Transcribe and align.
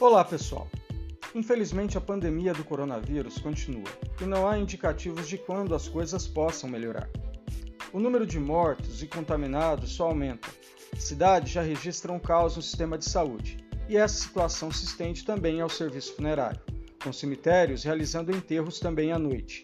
Olá, 0.00 0.24
pessoal. 0.24 0.68
Infelizmente, 1.36 1.96
a 1.96 2.00
pandemia 2.00 2.52
do 2.52 2.64
coronavírus 2.64 3.38
continua 3.38 3.88
e 4.20 4.24
não 4.24 4.46
há 4.46 4.58
indicativos 4.58 5.28
de 5.28 5.38
quando 5.38 5.72
as 5.72 5.88
coisas 5.88 6.26
possam 6.26 6.68
melhorar. 6.68 7.08
O 7.92 8.00
número 8.00 8.26
de 8.26 8.40
mortos 8.40 9.04
e 9.04 9.06
contaminados 9.06 9.92
só 9.92 10.06
aumenta. 10.06 10.48
Cidades 10.98 11.52
já 11.52 11.62
registram 11.62 12.18
caos 12.18 12.56
no 12.56 12.62
sistema 12.62 12.98
de 12.98 13.08
saúde 13.08 13.56
e 13.88 13.96
essa 13.96 14.16
situação 14.16 14.72
se 14.72 14.84
estende 14.84 15.24
também 15.24 15.60
ao 15.60 15.68
serviço 15.68 16.16
funerário, 16.16 16.60
com 17.02 17.12
cemitérios 17.12 17.84
realizando 17.84 18.34
enterros 18.34 18.80
também 18.80 19.12
à 19.12 19.18
noite. 19.18 19.62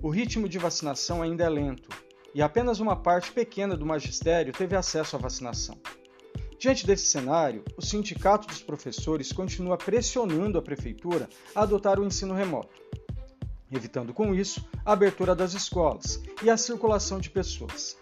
O 0.00 0.08
ritmo 0.08 0.48
de 0.48 0.58
vacinação 0.58 1.20
ainda 1.20 1.42
é 1.42 1.48
lento 1.48 1.88
e 2.32 2.40
apenas 2.40 2.78
uma 2.78 2.94
parte 2.94 3.32
pequena 3.32 3.76
do 3.76 3.84
magistério 3.84 4.52
teve 4.52 4.76
acesso 4.76 5.16
à 5.16 5.18
vacinação. 5.18 5.76
Diante 6.58 6.84
desse 6.84 7.06
cenário, 7.06 7.62
o 7.76 7.82
Sindicato 7.82 8.48
dos 8.48 8.60
Professores 8.60 9.30
continua 9.30 9.78
pressionando 9.78 10.58
a 10.58 10.62
Prefeitura 10.62 11.28
a 11.54 11.62
adotar 11.62 12.00
o 12.00 12.04
ensino 12.04 12.34
remoto, 12.34 12.82
evitando 13.70 14.12
com 14.12 14.34
isso 14.34 14.68
a 14.84 14.92
abertura 14.92 15.36
das 15.36 15.54
escolas 15.54 16.20
e 16.42 16.50
a 16.50 16.56
circulação 16.56 17.20
de 17.20 17.30
pessoas. 17.30 17.96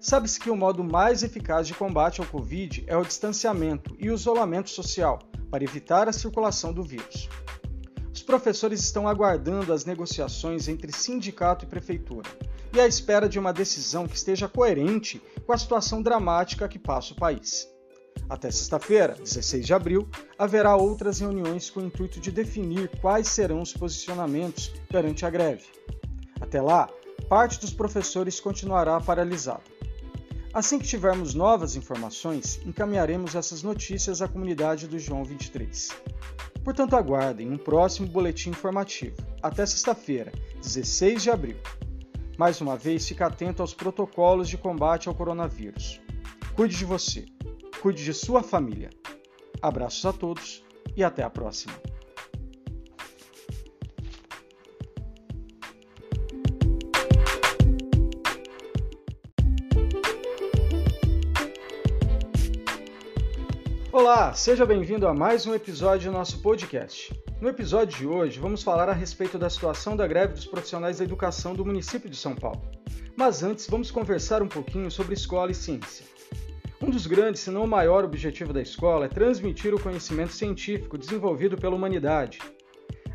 Sabe-se 0.00 0.38
que 0.38 0.48
o 0.48 0.54
modo 0.54 0.84
mais 0.84 1.24
eficaz 1.24 1.66
de 1.66 1.74
combate 1.74 2.20
ao 2.20 2.26
Covid 2.28 2.84
é 2.86 2.96
o 2.96 3.04
distanciamento 3.04 3.96
e 3.98 4.08
o 4.08 4.14
isolamento 4.14 4.70
social, 4.70 5.18
para 5.50 5.64
evitar 5.64 6.08
a 6.08 6.12
circulação 6.12 6.72
do 6.72 6.84
vírus. 6.84 7.28
Os 8.14 8.22
professores 8.22 8.80
estão 8.80 9.08
aguardando 9.08 9.72
as 9.72 9.84
negociações 9.84 10.68
entre 10.68 10.92
sindicato 10.92 11.64
e 11.64 11.68
prefeitura 11.68 12.30
e 12.72 12.78
à 12.78 12.86
espera 12.86 13.28
de 13.28 13.40
uma 13.40 13.52
decisão 13.52 14.06
que 14.06 14.16
esteja 14.16 14.48
coerente 14.48 15.20
com 15.44 15.52
a 15.52 15.58
situação 15.58 16.00
dramática 16.00 16.68
que 16.68 16.78
passa 16.78 17.12
o 17.12 17.16
país. 17.16 17.66
Até 18.28 18.50
sexta-feira, 18.50 19.14
16 19.14 19.66
de 19.66 19.72
abril, 19.72 20.08
haverá 20.38 20.76
outras 20.76 21.20
reuniões 21.20 21.70
com 21.70 21.80
o 21.80 21.84
intuito 21.86 22.20
de 22.20 22.30
definir 22.30 22.90
quais 23.00 23.28
serão 23.28 23.62
os 23.62 23.72
posicionamentos 23.72 24.72
perante 24.88 25.24
a 25.24 25.30
greve. 25.30 25.64
Até 26.40 26.60
lá, 26.60 26.88
parte 27.28 27.58
dos 27.58 27.72
professores 27.72 28.38
continuará 28.38 29.00
paralisada. 29.00 29.62
Assim 30.52 30.78
que 30.78 30.86
tivermos 30.86 31.34
novas 31.34 31.76
informações, 31.76 32.60
encaminharemos 32.66 33.34
essas 33.34 33.62
notícias 33.62 34.22
à 34.22 34.28
comunidade 34.28 34.86
do 34.86 34.98
João 34.98 35.24
23. 35.24 35.90
Portanto, 36.64 36.96
aguardem 36.96 37.50
um 37.50 37.56
próximo 37.56 38.08
boletim 38.08 38.50
informativo. 38.50 39.16
Até 39.42 39.64
sexta-feira, 39.64 40.32
16 40.60 41.22
de 41.22 41.30
abril. 41.30 41.56
Mais 42.36 42.60
uma 42.60 42.76
vez, 42.76 43.06
fique 43.08 43.22
atento 43.22 43.62
aos 43.62 43.74
protocolos 43.74 44.48
de 44.48 44.56
combate 44.56 45.08
ao 45.08 45.14
coronavírus. 45.14 46.00
Cuide 46.54 46.76
de 46.76 46.84
você 46.84 47.26
cuide 47.78 48.04
de 48.04 48.12
sua 48.12 48.42
família. 48.42 48.90
Abraços 49.62 50.04
a 50.04 50.12
todos 50.12 50.64
e 50.96 51.04
até 51.04 51.22
a 51.22 51.30
próxima. 51.30 51.74
Olá, 63.92 64.32
seja 64.32 64.64
bem-vindo 64.64 65.06
a 65.06 65.14
mais 65.14 65.46
um 65.46 65.54
episódio 65.54 66.10
do 66.10 66.16
nosso 66.16 66.40
podcast. 66.40 67.12
No 67.40 67.48
episódio 67.48 67.98
de 67.98 68.06
hoje, 68.06 68.40
vamos 68.40 68.62
falar 68.62 68.88
a 68.88 68.92
respeito 68.92 69.38
da 69.38 69.48
situação 69.48 69.96
da 69.96 70.06
greve 70.06 70.34
dos 70.34 70.46
profissionais 70.46 70.98
da 70.98 71.04
educação 71.04 71.54
do 71.54 71.64
município 71.64 72.10
de 72.10 72.16
São 72.16 72.34
Paulo. 72.34 72.62
Mas 73.16 73.42
antes, 73.42 73.66
vamos 73.68 73.90
conversar 73.90 74.42
um 74.42 74.48
pouquinho 74.48 74.90
sobre 74.90 75.14
escola 75.14 75.50
e 75.50 75.54
ciência. 75.54 76.17
Um 76.88 76.90
dos 76.90 77.06
grandes, 77.06 77.42
se 77.42 77.50
não 77.50 77.64
o 77.64 77.68
maior 77.68 78.02
objetivo 78.02 78.50
da 78.50 78.62
escola 78.62 79.04
é 79.04 79.08
transmitir 79.10 79.74
o 79.74 79.78
conhecimento 79.78 80.32
científico 80.32 80.96
desenvolvido 80.96 81.54
pela 81.54 81.76
humanidade. 81.76 82.38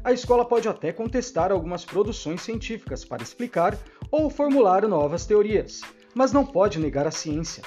A 0.03 0.13
escola 0.13 0.45
pode 0.45 0.69
até 0.69 0.93
contestar 0.93 1.51
algumas 1.51 1.83
produções 1.83 2.43
científicas 2.43 3.03
para 3.03 3.23
explicar 3.23 3.75
ou 4.11 4.29
formular 4.29 4.87
novas 4.87 5.25
teorias, 5.25 5.81
mas 6.13 6.31
não 6.31 6.45
pode 6.45 6.77
negar 6.77 7.07
a 7.07 7.11
ciência. 7.11 7.63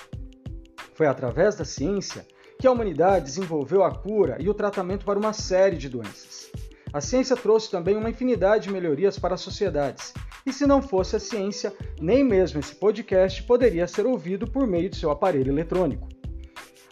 Foi 0.95 1.09
através 1.09 1.56
da 1.56 1.65
ciência 1.65 2.25
que 2.56 2.69
a 2.69 2.71
humanidade 2.71 3.25
desenvolveu 3.25 3.83
a 3.83 3.93
cura 3.93 4.37
e 4.39 4.49
o 4.49 4.55
tratamento 4.55 5.05
para 5.05 5.19
uma 5.19 5.33
série 5.33 5.77
de 5.77 5.89
doenças. 5.89 6.53
A 6.93 7.00
ciência 7.00 7.34
trouxe 7.34 7.69
também 7.69 7.97
uma 7.97 8.11
infinidade 8.11 8.69
de 8.69 8.72
melhorias 8.72 9.19
para 9.19 9.34
as 9.34 9.41
sociedades, 9.41 10.15
e 10.47 10.53
se 10.53 10.65
não 10.65 10.81
fosse 10.81 11.17
a 11.17 11.21
ciência, 11.21 11.75
nem 12.01 12.23
mesmo 12.23 12.61
esse 12.61 12.75
podcast 12.75 13.43
poderia 13.43 13.89
ser 13.89 14.07
ouvido 14.07 14.47
por 14.47 14.65
meio 14.65 14.89
de 14.89 14.97
seu 14.97 15.11
aparelho 15.11 15.53
eletrônico. 15.53 16.09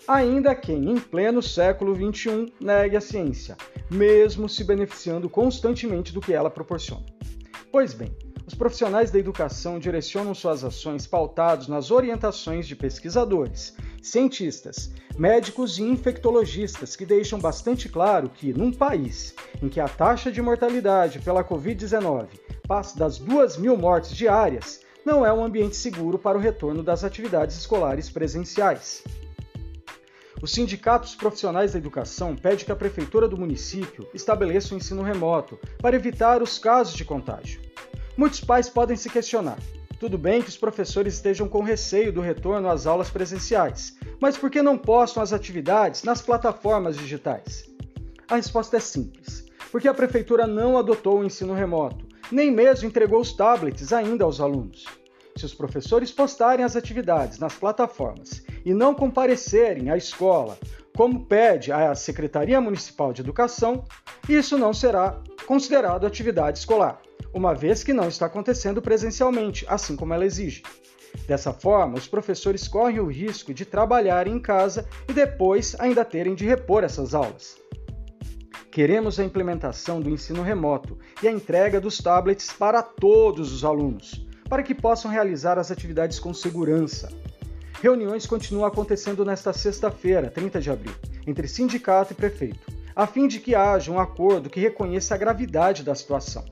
Ainda 0.06 0.54
quem, 0.54 0.90
em 0.90 0.98
pleno 0.98 1.40
século 1.40 1.94
XXI, 1.94 2.52
negue 2.60 2.96
a 2.96 3.00
ciência, 3.00 3.56
mesmo 3.88 4.48
se 4.48 4.64
beneficiando 4.64 5.30
constantemente 5.30 6.12
do 6.12 6.20
que 6.20 6.34
ela 6.34 6.50
proporciona. 6.50 7.06
Pois 7.72 7.94
bem, 7.94 8.14
os 8.46 8.54
profissionais 8.54 9.10
da 9.10 9.18
educação 9.18 9.78
direcionam 9.78 10.34
suas 10.34 10.62
ações 10.62 11.06
pautados 11.06 11.68
nas 11.68 11.90
orientações 11.90 12.66
de 12.66 12.76
pesquisadores, 12.76 13.74
cientistas, 14.02 14.92
médicos 15.16 15.78
e 15.78 15.82
infectologistas 15.82 16.94
que 16.94 17.06
deixam 17.06 17.38
bastante 17.38 17.88
claro 17.88 18.28
que, 18.28 18.52
num 18.52 18.70
país 18.70 19.34
em 19.62 19.68
que 19.68 19.80
a 19.80 19.88
taxa 19.88 20.30
de 20.30 20.42
mortalidade 20.42 21.20
pela 21.20 21.42
Covid-19 21.42 22.28
passa 22.66 22.98
das 22.98 23.18
2 23.18 23.58
mil 23.58 23.76
mortes 23.76 24.16
diárias, 24.16 24.80
não 25.04 25.24
é 25.24 25.32
um 25.32 25.44
ambiente 25.44 25.76
seguro 25.76 26.18
para 26.18 26.38
o 26.38 26.40
retorno 26.40 26.82
das 26.82 27.04
atividades 27.04 27.56
escolares 27.56 28.08
presenciais. 28.08 29.04
Os 30.40 30.52
sindicatos 30.52 31.14
profissionais 31.14 31.72
da 31.72 31.78
educação 31.78 32.34
pedem 32.34 32.64
que 32.64 32.72
a 32.72 32.76
prefeitura 32.76 33.28
do 33.28 33.36
município 33.36 34.08
estabeleça 34.14 34.74
o 34.74 34.78
ensino 34.78 35.02
remoto 35.02 35.58
para 35.78 35.96
evitar 35.96 36.42
os 36.42 36.58
casos 36.58 36.94
de 36.94 37.04
contágio. 37.04 37.60
Muitos 38.16 38.40
pais 38.40 38.68
podem 38.68 38.96
se 38.96 39.10
questionar: 39.10 39.58
tudo 40.00 40.16
bem 40.16 40.42
que 40.42 40.48
os 40.48 40.56
professores 40.56 41.14
estejam 41.14 41.48
com 41.48 41.62
receio 41.62 42.12
do 42.12 42.20
retorno 42.20 42.68
às 42.68 42.86
aulas 42.86 43.10
presenciais, 43.10 43.96
mas 44.20 44.36
por 44.38 44.50
que 44.50 44.62
não 44.62 44.78
postam 44.78 45.22
as 45.22 45.32
atividades 45.32 46.02
nas 46.02 46.22
plataformas 46.22 46.96
digitais? 46.96 47.64
A 48.28 48.36
resposta 48.36 48.78
é 48.78 48.80
simples: 48.80 49.44
porque 49.70 49.88
a 49.88 49.94
prefeitura 49.94 50.46
não 50.46 50.78
adotou 50.78 51.20
o 51.20 51.24
ensino 51.24 51.52
remoto 51.52 52.13
nem 52.30 52.50
mesmo 52.50 52.88
entregou 52.88 53.20
os 53.20 53.32
tablets 53.32 53.92
ainda 53.92 54.24
aos 54.24 54.40
alunos. 54.40 54.84
Se 55.36 55.44
os 55.44 55.54
professores 55.54 56.12
postarem 56.12 56.64
as 56.64 56.76
atividades 56.76 57.38
nas 57.38 57.54
plataformas 57.54 58.44
e 58.64 58.72
não 58.72 58.94
comparecerem 58.94 59.90
à 59.90 59.96
escola, 59.96 60.56
como 60.96 61.26
pede 61.26 61.72
a 61.72 61.94
Secretaria 61.94 62.60
Municipal 62.60 63.12
de 63.12 63.20
Educação, 63.20 63.84
isso 64.28 64.56
não 64.56 64.72
será 64.72 65.20
considerado 65.44 66.06
atividade 66.06 66.58
escolar, 66.60 67.00
uma 67.32 67.52
vez 67.52 67.82
que 67.82 67.92
não 67.92 68.08
está 68.08 68.26
acontecendo 68.26 68.80
presencialmente, 68.80 69.66
assim 69.68 69.96
como 69.96 70.14
ela 70.14 70.24
exige. 70.24 70.62
Dessa 71.26 71.52
forma, 71.52 71.96
os 71.96 72.06
professores 72.06 72.68
correm 72.68 73.00
o 73.00 73.06
risco 73.06 73.52
de 73.52 73.64
trabalhar 73.64 74.26
em 74.26 74.38
casa 74.38 74.86
e 75.08 75.12
depois 75.12 75.74
ainda 75.78 76.04
terem 76.04 76.34
de 76.34 76.44
repor 76.44 76.84
essas 76.84 77.14
aulas. 77.14 77.56
Queremos 78.74 79.20
a 79.20 79.24
implementação 79.24 80.00
do 80.00 80.10
ensino 80.10 80.42
remoto 80.42 80.98
e 81.22 81.28
a 81.28 81.30
entrega 81.30 81.80
dos 81.80 81.98
tablets 81.98 82.52
para 82.52 82.82
todos 82.82 83.52
os 83.52 83.64
alunos, 83.64 84.26
para 84.48 84.64
que 84.64 84.74
possam 84.74 85.08
realizar 85.08 85.60
as 85.60 85.70
atividades 85.70 86.18
com 86.18 86.34
segurança. 86.34 87.08
Reuniões 87.80 88.26
continuam 88.26 88.66
acontecendo 88.66 89.24
nesta 89.24 89.52
sexta-feira, 89.52 90.28
30 90.28 90.60
de 90.60 90.72
abril, 90.72 90.92
entre 91.24 91.46
sindicato 91.46 92.14
e 92.14 92.16
prefeito, 92.16 92.66
a 92.96 93.06
fim 93.06 93.28
de 93.28 93.38
que 93.38 93.54
haja 93.54 93.92
um 93.92 94.00
acordo 94.00 94.50
que 94.50 94.58
reconheça 94.58 95.14
a 95.14 95.18
gravidade 95.18 95.84
da 95.84 95.94
situação. 95.94 96.44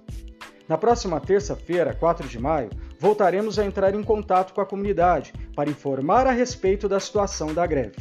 Na 0.69 0.79
próxima 0.79 1.19
terça-feira, 1.19 1.93
4 1.93 2.29
de 2.29 2.39
maio, 2.39 2.71
voltaremos 3.01 3.59
a 3.59 3.65
entrar 3.65 3.97
em 3.97 4.03
contato 4.05 4.55
com 4.55 4.61
a 4.61 4.67
comunidade 4.67 5.33
para 5.57 5.71
informar 5.71 6.29
a 6.29 6.31
respeito 6.31 6.89
da 6.89 7.01
situação 7.01 7.53
da 7.53 7.67
greve. 7.67 7.97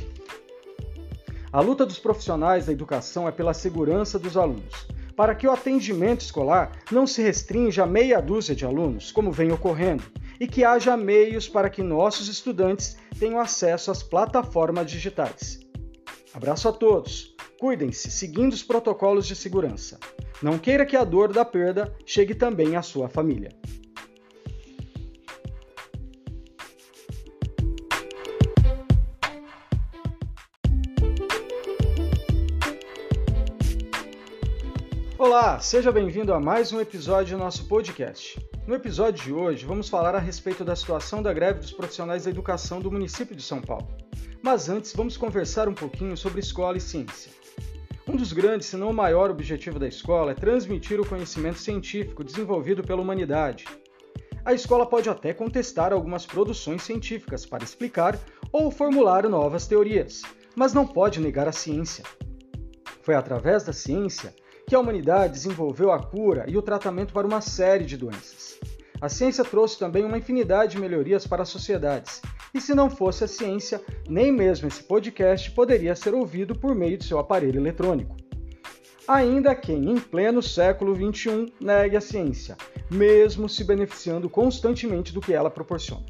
A 1.54 1.60
luta 1.60 1.86
dos 1.86 2.00
profissionais 2.00 2.68
da 2.68 2.72
educação 2.72 3.28
é 3.28 3.32
pela 3.32 3.54
segurança 3.54 4.18
dos 4.18 4.38
alunos, 4.38 4.88
para 5.18 5.36
que 5.36 5.46
o 5.46 5.52
atendimento 5.52 6.22
escolar 6.22 6.72
não 6.90 7.06
se 7.06 7.22
restrinja 7.22 7.84
a 7.84 7.86
meia 7.86 8.22
dúzia 8.22 8.56
de 8.56 8.66
alunos, 8.66 9.12
como 9.12 9.34
vem 9.34 9.52
ocorrendo, 9.52 10.04
e 10.40 10.48
que 10.48 10.64
haja 10.64 10.96
meios 10.96 11.50
para 11.50 11.70
que 11.70 11.84
nossos 11.84 12.30
estudantes 12.30 12.98
tenham 13.20 13.38
acesso 13.38 13.92
às 13.92 14.02
plataformas 14.02 14.90
digitais. 14.90 15.60
Abraço 16.34 16.70
a 16.70 16.72
todos. 16.72 17.36
Cuidem-se 17.60 18.10
seguindo 18.10 18.54
os 18.54 18.64
protocolos 18.64 19.28
de 19.28 19.36
segurança. 19.36 20.00
Não 20.42 20.58
queira 20.58 20.86
que 20.86 20.96
a 20.96 21.04
dor 21.04 21.34
da 21.34 21.44
perda 21.44 21.94
chegue 22.06 22.34
também 22.34 22.78
à 22.78 22.82
sua 22.82 23.10
família. 23.10 23.52
Seja 35.62 35.92
bem-vindo 35.92 36.34
a 36.34 36.40
mais 36.40 36.74
um 36.74 36.82
episódio 36.82 37.38
do 37.38 37.44
nosso 37.44 37.68
podcast. 37.68 38.44
No 38.66 38.74
episódio 38.74 39.24
de 39.24 39.32
hoje, 39.32 39.64
vamos 39.64 39.90
falar 39.90 40.16
a 40.16 40.20
respeito 40.20 40.66
da 40.66 40.76
situação 40.76 41.22
da 41.22 41.32
greve 41.32 41.60
dos 41.60 41.72
profissionais 41.72 42.24
da 42.24 42.32
educação 42.32 42.82
do 42.82 42.92
município 42.92 43.36
de 43.36 43.44
São 43.44 43.62
Paulo. 43.62 43.88
Mas 44.42 44.70
antes, 44.70 44.92
vamos 44.92 45.18
conversar 45.18 45.70
um 45.70 45.74
pouquinho 45.74 46.18
sobre 46.18 46.40
escola 46.40 46.78
e 46.78 46.82
ciência. 46.82 47.32
Um 48.08 48.16
dos 48.16 48.34
grandes, 48.34 48.70
se 48.70 48.76
não 48.76 48.90
o 48.90 48.94
maior 48.94 49.30
objetivo 49.30 49.78
da 49.78 49.88
escola 49.88 50.32
é 50.32 50.36
transmitir 50.36 51.00
o 51.00 51.08
conhecimento 51.08 51.60
científico 51.60 52.24
desenvolvido 52.24 52.84
pela 52.84 53.02
humanidade. 53.02 53.66
A 54.44 54.54
escola 54.54 54.88
pode 54.88 55.12
até 55.12 55.32
contestar 55.32 55.94
algumas 55.94 56.26
produções 56.26 56.82
científicas 56.82 57.46
para 57.46 57.64
explicar 57.64 58.20
ou 58.52 58.72
formular 58.72 59.30
novas 59.30 59.68
teorias, 59.68 60.24
mas 60.56 60.74
não 60.74 60.88
pode 60.88 61.20
negar 61.20 61.48
a 61.48 61.52
ciência. 61.52 62.04
Foi 63.04 63.14
através 63.14 63.64
da 63.64 63.74
ciência 63.74 64.34
que 64.72 64.76
a 64.76 64.80
humanidade 64.80 65.34
desenvolveu 65.34 65.92
a 65.92 66.00
cura 66.00 66.46
e 66.48 66.58
o 66.58 66.62
tratamento 66.62 67.12
para 67.12 67.28
uma 67.28 67.42
série 67.42 67.84
de 67.84 67.98
doenças. 67.98 68.58
A 69.02 69.10
ciência 69.10 69.44
trouxe 69.44 69.78
também 69.78 70.06
uma 70.06 70.18
infinidade 70.18 70.72
de 70.72 70.80
melhorias 70.80 71.28
para 71.28 71.44
as 71.44 71.50
sociedades, 71.50 72.22
e 72.54 72.62
se 72.62 72.74
não 72.74 72.90
fosse 72.90 73.26
a 73.26 73.28
ciência, 73.28 73.82
nem 74.08 74.32
mesmo 74.32 74.70
esse 74.70 74.82
podcast 74.82 75.52
poderia 75.52 75.94
ser 75.94 76.14
ouvido 76.14 76.58
por 76.58 76.74
meio 76.74 76.98
de 76.98 77.04
seu 77.04 77.20
aparelho 77.20 77.60
eletrônico. 77.60 78.16
Ainda 79.06 79.54
quem, 79.54 79.92
em 79.92 80.00
pleno 80.00 80.42
século 80.42 80.96
XXI, 80.96 81.52
negue 81.60 81.98
a 81.98 82.02
ciência, 82.02 82.56
mesmo 82.90 83.50
se 83.50 83.66
beneficiando 83.66 84.30
constantemente 84.30 85.12
do 85.12 85.20
que 85.20 85.34
ela 85.34 85.52
proporciona. 85.52 86.06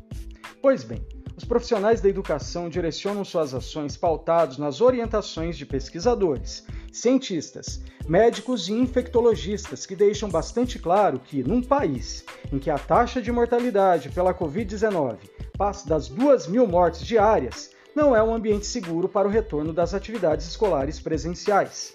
Pois 0.62 0.84
bem, 0.84 1.04
os 1.36 1.44
profissionais 1.44 2.00
da 2.00 2.10
educação 2.10 2.70
direcionam 2.70 3.26
suas 3.26 3.56
ações 3.56 3.98
pautados 3.98 4.60
nas 4.60 4.82
orientações 4.82 5.58
de 5.58 5.66
pesquisadores, 5.66 6.64
cientistas, 6.92 7.82
médicos 8.08 8.68
e 8.68 8.74
infectologistas 8.74 9.86
que 9.86 9.96
deixam 9.96 10.30
bastante 10.30 10.78
claro 10.78 11.20
que, 11.20 11.44
num 11.44 11.62
país 11.62 12.26
em 12.52 12.60
que 12.60 12.70
a 12.70 12.78
taxa 12.78 13.22
de 13.22 13.32
mortalidade 13.32 14.10
pela 14.10 14.34
Covid-19 14.34 15.18
passa 15.58 15.88
das 15.88 16.10
2 16.10 16.48
mil 16.48 16.68
mortes 16.68 17.06
diárias, 17.06 17.72
não 17.96 18.16
é 18.16 18.22
um 18.22 18.34
ambiente 18.34 18.66
seguro 18.66 19.08
para 19.08 19.28
o 19.28 19.32
retorno 19.32 19.74
das 19.74 19.94
atividades 19.94 20.48
escolares 20.48 21.00
presenciais. 21.00 21.94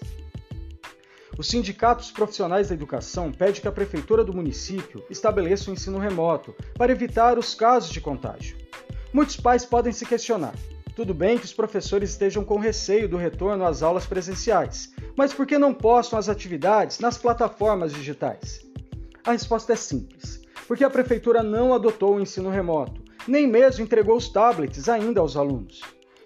Os 1.37 1.47
sindicatos 1.47 2.09
profissionais 2.09 2.69
da 2.69 2.73
educação 2.73 3.31
pedem 3.31 3.61
que 3.61 3.67
a 3.67 3.71
prefeitura 3.71 4.23
do 4.23 4.33
município 4.33 5.03
estabeleça 5.07 5.69
o 5.69 5.73
ensino 5.73 5.99
remoto 5.99 6.55
para 6.75 6.91
evitar 6.91 7.37
os 7.37 7.53
casos 7.53 7.91
de 7.91 8.01
contágio. 8.01 8.57
Muitos 9.13 9.37
pais 9.37 9.63
podem 9.63 9.93
se 9.93 10.05
questionar: 10.05 10.55
tudo 10.97 11.13
bem 11.13 11.37
que 11.37 11.45
os 11.45 11.53
professores 11.53 12.09
estejam 12.09 12.43
com 12.43 12.57
receio 12.57 13.07
do 13.07 13.17
retorno 13.17 13.63
às 13.63 13.83
aulas 13.83 14.07
presenciais, 14.07 14.91
mas 15.15 15.31
por 15.31 15.45
que 15.45 15.55
não 15.55 15.71
postam 15.71 16.17
as 16.17 16.27
atividades 16.27 16.97
nas 16.97 17.19
plataformas 17.19 17.93
digitais? 17.93 18.65
A 19.23 19.33
resposta 19.33 19.73
é 19.73 19.75
simples: 19.75 20.41
porque 20.67 20.83
a 20.83 20.89
prefeitura 20.89 21.43
não 21.43 21.71
adotou 21.71 22.15
o 22.15 22.19
ensino 22.19 22.49
remoto, 22.49 22.99
nem 23.27 23.45
mesmo 23.45 23.83
entregou 23.83 24.17
os 24.17 24.27
tablets 24.27 24.89
ainda 24.89 25.21
aos 25.21 25.37
alunos. 25.37 25.81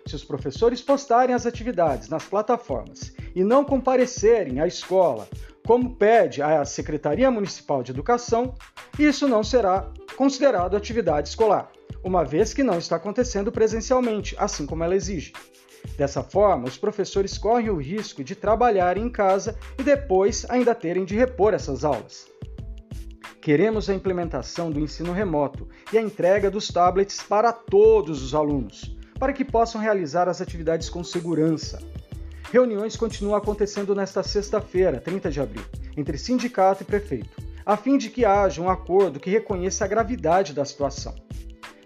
Se 0.06 0.16
os 0.16 0.24
professores 0.24 0.82
postarem 0.82 1.36
as 1.36 1.46
atividades 1.46 2.08
nas 2.08 2.24
plataformas 2.24 3.14
e 3.36 3.44
não 3.44 3.66
comparecerem 3.66 4.62
à 4.62 4.68
escola, 4.68 5.28
como 5.68 5.98
pede 5.98 6.42
a 6.42 6.64
Secretaria 6.64 7.30
Municipal 7.30 7.84
de 7.84 7.92
Educação, 7.92 8.56
isso 8.98 9.28
não 9.28 9.44
será 9.44 9.92
considerado 10.16 10.78
atividade 10.78 11.28
escolar 11.28 11.70
uma 12.04 12.24
vez 12.24 12.54
que 12.54 12.64
não 12.64 12.78
está 12.78 12.96
acontecendo 12.96 13.52
presencialmente, 13.52 14.36
assim 14.38 14.66
como 14.66 14.84
ela 14.84 14.96
exige. 14.96 15.34
Dessa 15.98 16.24
forma, 16.24 16.68
os 16.68 16.78
professores 16.78 17.38
correm 17.38 17.70
o 17.70 17.78
risco 17.78 18.24
de 18.24 18.36
trabalharem 18.36 19.04
em 19.04 19.10
casa 19.10 19.58
e 19.78 19.84
depois 19.84 20.46
ainda 20.50 20.76
terem 20.76 21.06
de 21.06 21.16
repor 21.16 21.54
essas 21.54 21.84
aulas. 21.84 22.28
Queremos 23.42 23.90
a 23.90 23.94
implementação 23.94 24.70
do 24.70 24.80
ensino 24.80 25.12
remoto 25.12 25.68
e 25.92 25.98
a 25.98 26.02
entrega 26.02 26.52
dos 26.52 26.68
tablets 26.68 27.24
para 27.24 27.52
todos 27.52 28.22
os 28.22 28.36
alunos, 28.36 28.96
para 29.18 29.34
que 29.34 29.44
possam 29.44 29.82
realizar 29.82 30.30
as 30.30 30.42
atividades 30.42 30.90
com 30.90 31.04
segurança. 31.04 31.80
Reuniões 32.52 32.96
continuam 32.96 33.36
acontecendo 33.36 33.96
nesta 33.96 34.22
sexta-feira, 34.22 35.00
30 35.00 35.32
de 35.32 35.42
abril, 35.42 35.64
entre 35.98 36.18
sindicato 36.18 36.84
e 36.84 36.86
prefeito, 36.86 37.42
a 37.66 37.76
fim 37.76 37.98
de 37.98 38.10
que 38.10 38.26
haja 38.26 38.62
um 38.62 38.70
acordo 38.70 39.20
que 39.20 39.30
reconheça 39.30 39.86
a 39.86 39.88
gravidade 39.88 40.54
da 40.54 40.64
situação. 40.64 41.16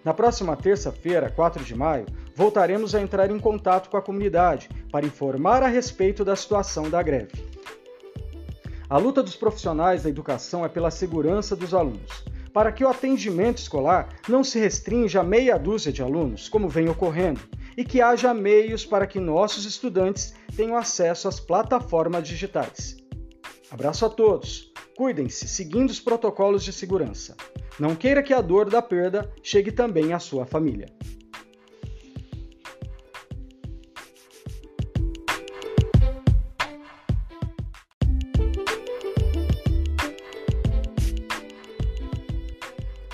Na 0.06 0.14
próxima 0.14 0.56
terça-feira, 0.56 1.32
4 1.32 1.64
de 1.64 1.74
maio, 1.74 2.06
voltaremos 2.36 2.94
a 2.94 3.02
entrar 3.02 3.32
em 3.32 3.40
contato 3.40 3.90
com 3.90 3.98
a 3.98 4.02
comunidade 4.04 4.70
para 4.92 5.04
informar 5.04 5.64
a 5.64 5.68
respeito 5.68 6.24
da 6.24 6.36
situação 6.36 6.88
da 6.92 7.02
greve. 7.02 7.32
A 8.88 9.00
luta 9.00 9.24
dos 9.24 9.36
profissionais 9.36 10.04
da 10.04 10.10
educação 10.10 10.64
é 10.64 10.70
pela 10.70 10.92
segurança 10.92 11.56
dos 11.56 11.74
alunos, 11.74 12.24
para 12.54 12.72
que 12.72 12.84
o 12.84 12.88
atendimento 12.88 13.58
escolar 13.58 14.10
não 14.30 14.44
se 14.44 14.60
restrinja 14.60 15.22
a 15.22 15.24
meia 15.24 15.58
dúzia 15.58 15.92
de 15.92 16.04
alunos, 16.04 16.48
como 16.48 16.70
vem 16.70 16.88
ocorrendo, 16.88 17.42
e 17.76 17.84
que 17.84 18.00
haja 18.00 18.32
meios 18.32 18.86
para 18.86 19.08
que 19.08 19.20
nossos 19.20 19.66
estudantes 19.66 20.36
tenham 20.56 20.78
acesso 20.78 21.28
às 21.28 21.40
plataformas 21.40 22.28
digitais. 22.28 22.96
Abraço 23.72 24.06
a 24.06 24.10
todos! 24.10 24.75
Cuidem-se 24.96 25.46
seguindo 25.46 25.90
os 25.90 26.00
protocolos 26.00 26.64
de 26.64 26.72
segurança. 26.72 27.36
Não 27.78 27.98
queira 27.98 28.24
que 28.24 28.34
a 28.34 28.40
dor 28.40 28.70
da 28.70 28.82
perda 28.82 29.30
chegue 29.44 29.70
também 29.70 30.14
à 30.14 30.20
sua 30.20 30.46
família. 30.46 30.88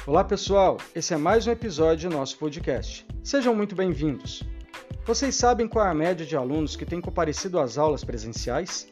Olá 0.06 0.24
pessoal, 0.24 0.78
esse 0.94 1.16
é 1.16 1.18
mais 1.18 1.48
um 1.48 1.52
episódio 1.52 2.12
do 2.12 2.16
nosso 2.16 2.38
podcast. 2.38 3.08
Sejam 3.24 3.56
muito 3.56 3.74
bem-vindos. 3.74 4.44
Vocês 5.04 5.34
sabem 5.34 5.68
qual 5.68 5.88
é 5.88 5.90
a 5.90 5.96
média 5.96 6.28
de 6.28 6.36
alunos 6.36 6.76
que 6.76 6.86
têm 6.86 7.02
comparecido 7.02 7.60
às 7.60 7.80
aulas 7.80 8.04
presenciais? 8.04 8.88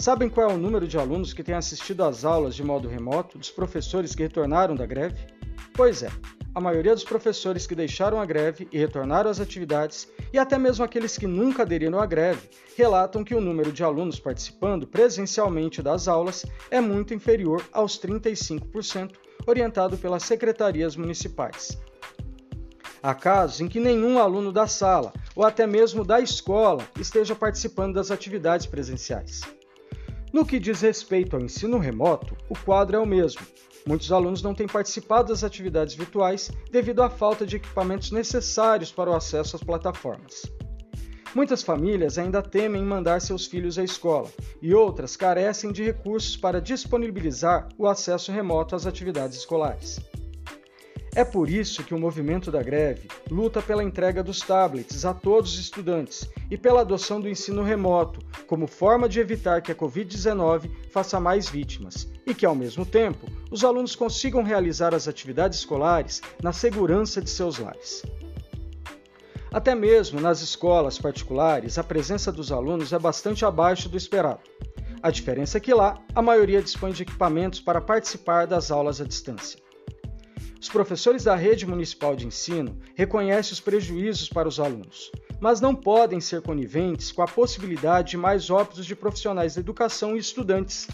Sabem 0.00 0.30
qual 0.30 0.48
é 0.48 0.54
o 0.54 0.56
número 0.56 0.88
de 0.88 0.96
alunos 0.96 1.34
que 1.34 1.42
têm 1.42 1.54
assistido 1.54 2.02
às 2.02 2.24
aulas 2.24 2.54
de 2.54 2.64
modo 2.64 2.88
remoto, 2.88 3.36
dos 3.36 3.50
professores 3.50 4.14
que 4.14 4.22
retornaram 4.22 4.74
da 4.74 4.86
greve? 4.86 5.26
Pois 5.74 6.02
é, 6.02 6.08
a 6.54 6.58
maioria 6.58 6.94
dos 6.94 7.04
professores 7.04 7.66
que 7.66 7.74
deixaram 7.74 8.18
a 8.18 8.24
greve 8.24 8.66
e 8.72 8.78
retornaram 8.78 9.30
às 9.30 9.40
atividades, 9.40 10.10
e 10.32 10.38
até 10.38 10.56
mesmo 10.56 10.82
aqueles 10.82 11.18
que 11.18 11.26
nunca 11.26 11.64
aderiram 11.64 12.00
à 12.00 12.06
greve, 12.06 12.48
relatam 12.78 13.22
que 13.22 13.34
o 13.34 13.42
número 13.42 13.70
de 13.70 13.84
alunos 13.84 14.18
participando 14.18 14.86
presencialmente 14.86 15.82
das 15.82 16.08
aulas 16.08 16.46
é 16.70 16.80
muito 16.80 17.12
inferior 17.12 17.62
aos 17.70 18.00
35%, 18.00 19.12
orientado 19.46 19.98
pelas 19.98 20.22
secretarias 20.22 20.96
municipais. 20.96 21.78
Há 23.02 23.14
casos 23.14 23.60
em 23.60 23.68
que 23.68 23.78
nenhum 23.78 24.18
aluno 24.18 24.50
da 24.50 24.66
sala 24.66 25.12
ou 25.36 25.44
até 25.44 25.66
mesmo 25.66 26.06
da 26.06 26.20
escola 26.22 26.88
esteja 26.98 27.34
participando 27.34 27.96
das 27.96 28.10
atividades 28.10 28.64
presenciais. 28.64 29.59
No 30.32 30.46
que 30.46 30.60
diz 30.60 30.80
respeito 30.80 31.34
ao 31.34 31.42
ensino 31.42 31.78
remoto, 31.78 32.36
o 32.48 32.56
quadro 32.56 32.96
é 32.96 33.00
o 33.00 33.06
mesmo. 33.06 33.40
Muitos 33.84 34.12
alunos 34.12 34.42
não 34.42 34.54
têm 34.54 34.68
participado 34.68 35.28
das 35.28 35.42
atividades 35.42 35.94
virtuais 35.94 36.50
devido 36.70 37.02
à 37.02 37.10
falta 37.10 37.44
de 37.44 37.56
equipamentos 37.56 38.12
necessários 38.12 38.92
para 38.92 39.10
o 39.10 39.14
acesso 39.14 39.56
às 39.56 39.62
plataformas. 39.62 40.42
Muitas 41.34 41.62
famílias 41.62 42.18
ainda 42.18 42.42
temem 42.42 42.84
mandar 42.84 43.20
seus 43.20 43.46
filhos 43.46 43.78
à 43.78 43.84
escola 43.84 44.28
e 44.60 44.74
outras 44.74 45.16
carecem 45.16 45.72
de 45.72 45.84
recursos 45.84 46.36
para 46.36 46.60
disponibilizar 46.60 47.68
o 47.78 47.86
acesso 47.88 48.30
remoto 48.30 48.76
às 48.76 48.86
atividades 48.86 49.38
escolares. 49.38 50.00
É 51.14 51.24
por 51.24 51.50
isso 51.50 51.82
que 51.82 51.92
o 51.92 51.98
movimento 51.98 52.52
da 52.52 52.62
greve 52.62 53.08
luta 53.28 53.60
pela 53.60 53.82
entrega 53.82 54.22
dos 54.22 54.40
tablets 54.40 55.04
a 55.04 55.12
todos 55.12 55.54
os 55.54 55.58
estudantes 55.58 56.28
e 56.48 56.56
pela 56.56 56.82
adoção 56.82 57.20
do 57.20 57.28
ensino 57.28 57.64
remoto 57.64 58.20
como 58.46 58.68
forma 58.68 59.08
de 59.08 59.18
evitar 59.18 59.60
que 59.60 59.72
a 59.72 59.74
Covid-19 59.74 60.70
faça 60.90 61.18
mais 61.18 61.48
vítimas 61.48 62.08
e 62.24 62.32
que, 62.32 62.46
ao 62.46 62.54
mesmo 62.54 62.86
tempo, 62.86 63.26
os 63.50 63.64
alunos 63.64 63.96
consigam 63.96 64.44
realizar 64.44 64.94
as 64.94 65.08
atividades 65.08 65.58
escolares 65.58 66.22
na 66.40 66.52
segurança 66.52 67.20
de 67.20 67.28
seus 67.28 67.58
lares. 67.58 68.04
Até 69.52 69.74
mesmo 69.74 70.20
nas 70.20 70.40
escolas 70.40 70.96
particulares, 70.96 71.76
a 71.76 71.82
presença 71.82 72.30
dos 72.30 72.52
alunos 72.52 72.92
é 72.92 72.98
bastante 73.00 73.44
abaixo 73.44 73.88
do 73.88 73.96
esperado. 73.96 74.40
A 75.02 75.10
diferença 75.10 75.58
é 75.58 75.60
que 75.60 75.74
lá, 75.74 76.00
a 76.14 76.22
maioria 76.22 76.62
dispõe 76.62 76.92
de 76.92 77.02
equipamentos 77.02 77.58
para 77.58 77.80
participar 77.80 78.46
das 78.46 78.70
aulas 78.70 79.00
à 79.00 79.04
distância. 79.04 79.58
Os 80.60 80.68
professores 80.68 81.24
da 81.24 81.34
rede 81.34 81.66
municipal 81.66 82.14
de 82.14 82.26
ensino 82.26 82.76
reconhecem 82.94 83.54
os 83.54 83.60
prejuízos 83.60 84.28
para 84.28 84.46
os 84.46 84.60
alunos, 84.60 85.10
mas 85.40 85.58
não 85.58 85.74
podem 85.74 86.20
ser 86.20 86.42
coniventes 86.42 87.10
com 87.10 87.22
a 87.22 87.26
possibilidade 87.26 88.10
de 88.10 88.16
mais 88.18 88.50
óbitos 88.50 88.84
de 88.84 88.94
profissionais 88.94 89.54
da 89.54 89.60
educação 89.62 90.14
e 90.14 90.18
estudantes. 90.18 90.86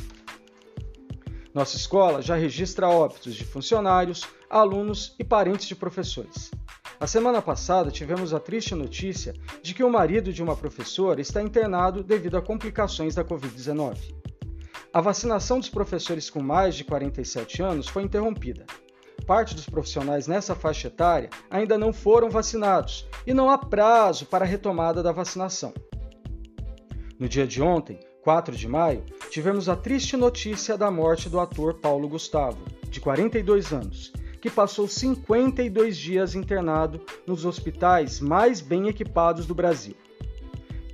Nossa 1.52 1.76
escola 1.76 2.22
já 2.22 2.36
registra 2.36 2.88
óbitos 2.88 3.34
de 3.34 3.44
funcionários, 3.44 4.22
alunos 4.48 5.16
e 5.18 5.24
parentes 5.24 5.66
de 5.66 5.74
professores. 5.74 6.52
A 7.00 7.06
semana 7.08 7.42
passada 7.42 7.90
tivemos 7.90 8.32
a 8.32 8.38
triste 8.38 8.72
notícia 8.72 9.34
de 9.62 9.74
que 9.74 9.82
o 9.82 9.90
marido 9.90 10.32
de 10.32 10.44
uma 10.44 10.54
professora 10.54 11.20
está 11.20 11.42
internado 11.42 12.04
devido 12.04 12.36
a 12.36 12.42
complicações 12.42 13.16
da 13.16 13.24
Covid-19. 13.24 14.14
A 14.92 15.00
vacinação 15.00 15.58
dos 15.58 15.68
professores 15.68 16.30
com 16.30 16.40
mais 16.40 16.76
de 16.76 16.84
47 16.84 17.62
anos 17.62 17.88
foi 17.88 18.04
interrompida 18.04 18.64
parte 19.24 19.54
dos 19.54 19.68
profissionais 19.68 20.26
nessa 20.26 20.54
faixa 20.54 20.88
etária 20.88 21.30
ainda 21.50 21.78
não 21.78 21.92
foram 21.92 22.30
vacinados 22.30 23.06
e 23.26 23.32
não 23.32 23.50
há 23.50 23.58
prazo 23.58 24.26
para 24.26 24.44
a 24.44 24.48
retomada 24.48 25.02
da 25.02 25.12
vacinação. 25.12 25.72
No 27.18 27.28
dia 27.28 27.46
de 27.46 27.62
ontem, 27.62 27.98
4 28.22 28.56
de 28.56 28.68
maio, 28.68 29.04
tivemos 29.30 29.68
a 29.68 29.76
triste 29.76 30.16
notícia 30.16 30.76
da 30.76 30.90
morte 30.90 31.28
do 31.28 31.40
ator 31.40 31.74
Paulo 31.74 32.08
Gustavo, 32.08 32.58
de 32.90 33.00
42 33.00 33.72
anos, 33.72 34.12
que 34.40 34.50
passou 34.50 34.86
52 34.86 35.96
dias 35.96 36.34
internado 36.34 37.00
nos 37.26 37.44
hospitais 37.44 38.20
mais 38.20 38.60
bem 38.60 38.88
equipados 38.88 39.46
do 39.46 39.54
Brasil. 39.54 39.94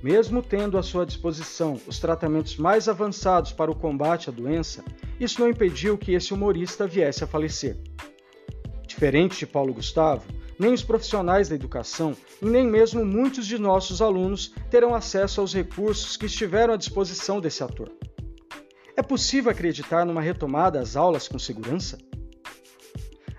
Mesmo 0.01 0.41
tendo 0.41 0.77
à 0.77 0.83
sua 0.83 1.05
disposição 1.05 1.79
os 1.87 1.97
tratamentos 1.97 2.57
mais 2.57 2.87
avançados 2.87 3.51
para 3.51 3.71
o 3.71 3.75
combate 3.75 4.29
à 4.29 4.33
doença, 4.33 4.83
isso 5.19 5.39
não 5.39 5.49
impediu 5.49 5.97
que 5.97 6.13
esse 6.13 6.33
humorista 6.33 6.85
viesse 6.85 7.23
a 7.23 7.27
falecer. 7.27 7.77
Diferente 8.93 9.39
de 9.39 9.47
Paulo 9.47 9.73
Gustavo, 9.73 10.23
nem 10.57 10.71
os 10.71 10.83
profissionais 10.83 11.49
da 11.49 11.55
educação 11.55 12.15
e 12.39 12.45
nem 12.45 12.63
mesmo 12.63 13.03
muitos 13.03 13.47
de 13.47 13.57
nossos 13.57 14.03
alunos 14.03 14.53
terão 14.69 14.93
acesso 14.93 15.41
aos 15.41 15.51
recursos 15.51 16.15
que 16.15 16.27
estiveram 16.27 16.75
à 16.75 16.77
disposição 16.77 17.41
desse 17.41 17.63
ator. 17.63 17.91
É 18.95 19.01
possível 19.01 19.51
acreditar 19.51 20.05
numa 20.05 20.21
retomada 20.21 20.79
às 20.79 20.95
aulas 20.95 21.27
com 21.27 21.39
segurança? 21.39 21.97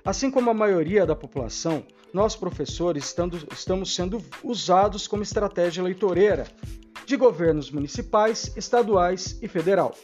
Assim 0.04 0.28
como 0.28 0.50
a 0.50 0.54
maioria 0.54 1.06
da 1.06 1.14
população, 1.14 1.86
nós 2.12 2.34
professores 2.34 3.14
estamos 3.52 3.94
sendo 3.94 4.20
usados 4.42 5.06
como 5.06 5.22
estratégia 5.22 5.80
eleitoreira 5.82 6.48
de 7.06 7.16
governos 7.16 7.70
municipais, 7.70 8.52
estaduais 8.56 9.38
e 9.40 9.46
federal. 9.46 9.94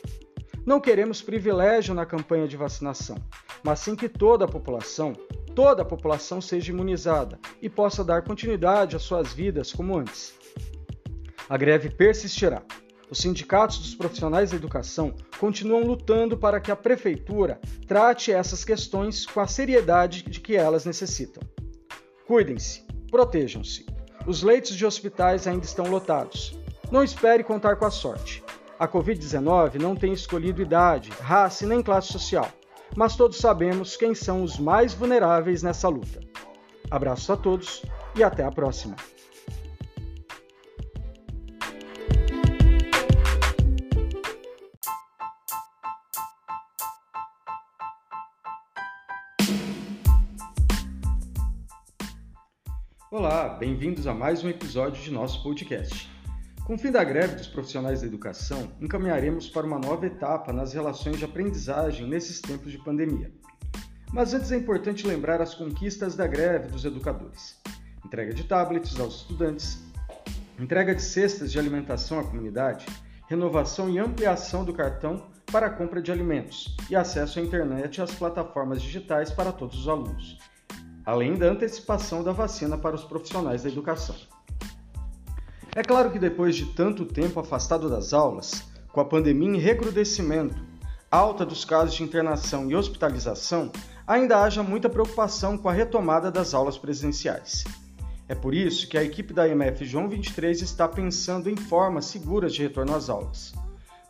Não 0.64 0.78
queremos 0.80 1.20
privilégio 1.20 1.92
na 1.92 2.06
campanha 2.06 2.46
de 2.46 2.56
vacinação, 2.56 3.16
mas 3.64 3.80
sim 3.80 3.96
que 3.96 4.08
toda 4.08 4.44
a 4.44 4.48
população, 4.48 5.14
toda 5.62 5.82
a 5.82 5.84
população 5.84 6.40
seja 6.40 6.72
imunizada 6.72 7.38
e 7.60 7.68
possa 7.68 8.02
dar 8.02 8.22
continuidade 8.22 8.96
às 8.96 9.02
suas 9.02 9.30
vidas 9.34 9.70
como 9.70 9.94
antes. 9.94 10.32
A 11.46 11.54
greve 11.58 11.90
persistirá. 11.90 12.62
Os 13.10 13.18
sindicatos 13.18 13.78
dos 13.78 13.94
profissionais 13.94 14.52
da 14.52 14.56
educação 14.56 15.14
continuam 15.38 15.84
lutando 15.84 16.34
para 16.34 16.62
que 16.62 16.70
a 16.70 16.76
prefeitura 16.76 17.60
trate 17.86 18.32
essas 18.32 18.64
questões 18.64 19.26
com 19.26 19.38
a 19.38 19.46
seriedade 19.46 20.22
de 20.22 20.40
que 20.40 20.56
elas 20.56 20.86
necessitam. 20.86 21.42
Cuidem-se, 22.26 22.82
protejam-se. 23.10 23.84
Os 24.26 24.42
leitos 24.42 24.74
de 24.74 24.86
hospitais 24.86 25.46
ainda 25.46 25.66
estão 25.66 25.90
lotados. 25.90 26.58
Não 26.90 27.04
espere 27.04 27.44
contar 27.44 27.76
com 27.76 27.84
a 27.84 27.90
sorte. 27.90 28.42
A 28.78 28.88
Covid-19 28.88 29.74
não 29.74 29.94
tem 29.94 30.14
escolhido 30.14 30.62
idade, 30.62 31.10
raça 31.20 31.66
nem 31.66 31.82
classe 31.82 32.10
social 32.10 32.50
mas 32.96 33.16
todos 33.16 33.38
sabemos 33.38 33.96
quem 33.96 34.14
são 34.14 34.42
os 34.42 34.58
mais 34.58 34.92
vulneráveis 34.94 35.62
nessa 35.62 35.88
luta. 35.88 36.20
Abraços 36.90 37.30
a 37.30 37.36
todos 37.36 37.82
e 38.16 38.22
até 38.22 38.44
a 38.44 38.50
próxima! 38.50 38.96
Olá, 53.10 53.48
bem-vindos 53.48 54.06
a 54.06 54.14
mais 54.14 54.44
um 54.44 54.48
episódio 54.48 55.02
de 55.02 55.10
nosso 55.10 55.42
podcast. 55.42 56.19
Com 56.70 56.76
o 56.76 56.78
fim 56.78 56.92
da 56.92 57.02
greve 57.02 57.34
dos 57.34 57.48
profissionais 57.48 58.00
da 58.00 58.06
educação, 58.06 58.70
encaminharemos 58.80 59.48
para 59.48 59.66
uma 59.66 59.76
nova 59.76 60.06
etapa 60.06 60.52
nas 60.52 60.72
relações 60.72 61.18
de 61.18 61.24
aprendizagem 61.24 62.06
nesses 62.06 62.40
tempos 62.40 62.70
de 62.70 62.78
pandemia. 62.78 63.32
Mas 64.12 64.34
antes 64.34 64.52
é 64.52 64.56
importante 64.56 65.04
lembrar 65.04 65.42
as 65.42 65.52
conquistas 65.52 66.14
da 66.14 66.28
greve 66.28 66.68
dos 66.68 66.84
educadores: 66.84 67.60
entrega 68.06 68.32
de 68.32 68.44
tablets 68.44 69.00
aos 69.00 69.22
estudantes, 69.22 69.82
entrega 70.60 70.94
de 70.94 71.02
cestas 71.02 71.50
de 71.50 71.58
alimentação 71.58 72.20
à 72.20 72.22
comunidade, 72.22 72.86
renovação 73.26 73.90
e 73.90 73.98
ampliação 73.98 74.64
do 74.64 74.72
cartão 74.72 75.26
para 75.50 75.66
a 75.66 75.70
compra 75.70 76.00
de 76.00 76.12
alimentos 76.12 76.76
e 76.88 76.94
acesso 76.94 77.40
à 77.40 77.42
internet 77.42 77.96
e 77.96 78.00
às 78.00 78.14
plataformas 78.14 78.80
digitais 78.80 79.32
para 79.32 79.50
todos 79.50 79.76
os 79.76 79.88
alunos, 79.88 80.38
além 81.04 81.34
da 81.34 81.46
antecipação 81.46 82.22
da 82.22 82.30
vacina 82.30 82.78
para 82.78 82.94
os 82.94 83.02
profissionais 83.02 83.64
da 83.64 83.68
educação. 83.68 84.14
É 85.74 85.84
claro 85.84 86.10
que 86.10 86.18
depois 86.18 86.56
de 86.56 86.66
tanto 86.66 87.04
tempo 87.04 87.38
afastado 87.38 87.88
das 87.88 88.12
aulas, 88.12 88.64
com 88.92 89.00
a 89.00 89.04
pandemia 89.04 89.50
em 89.50 89.58
recrudescimento, 89.58 90.60
alta 91.08 91.46
dos 91.46 91.64
casos 91.64 91.94
de 91.94 92.02
internação 92.02 92.68
e 92.68 92.74
hospitalização, 92.74 93.70
ainda 94.04 94.42
haja 94.42 94.64
muita 94.64 94.90
preocupação 94.90 95.56
com 95.56 95.68
a 95.68 95.72
retomada 95.72 96.28
das 96.28 96.54
aulas 96.54 96.76
presenciais. 96.76 97.64
É 98.28 98.34
por 98.34 98.52
isso 98.52 98.88
que 98.88 98.98
a 98.98 99.04
equipe 99.04 99.32
da 99.32 99.46
IMF 99.46 99.84
João 99.84 100.08
23 100.08 100.60
está 100.60 100.88
pensando 100.88 101.48
em 101.48 101.56
formas 101.56 102.06
seguras 102.06 102.52
de 102.52 102.62
retorno 102.62 102.94
às 102.94 103.08
aulas. 103.08 103.52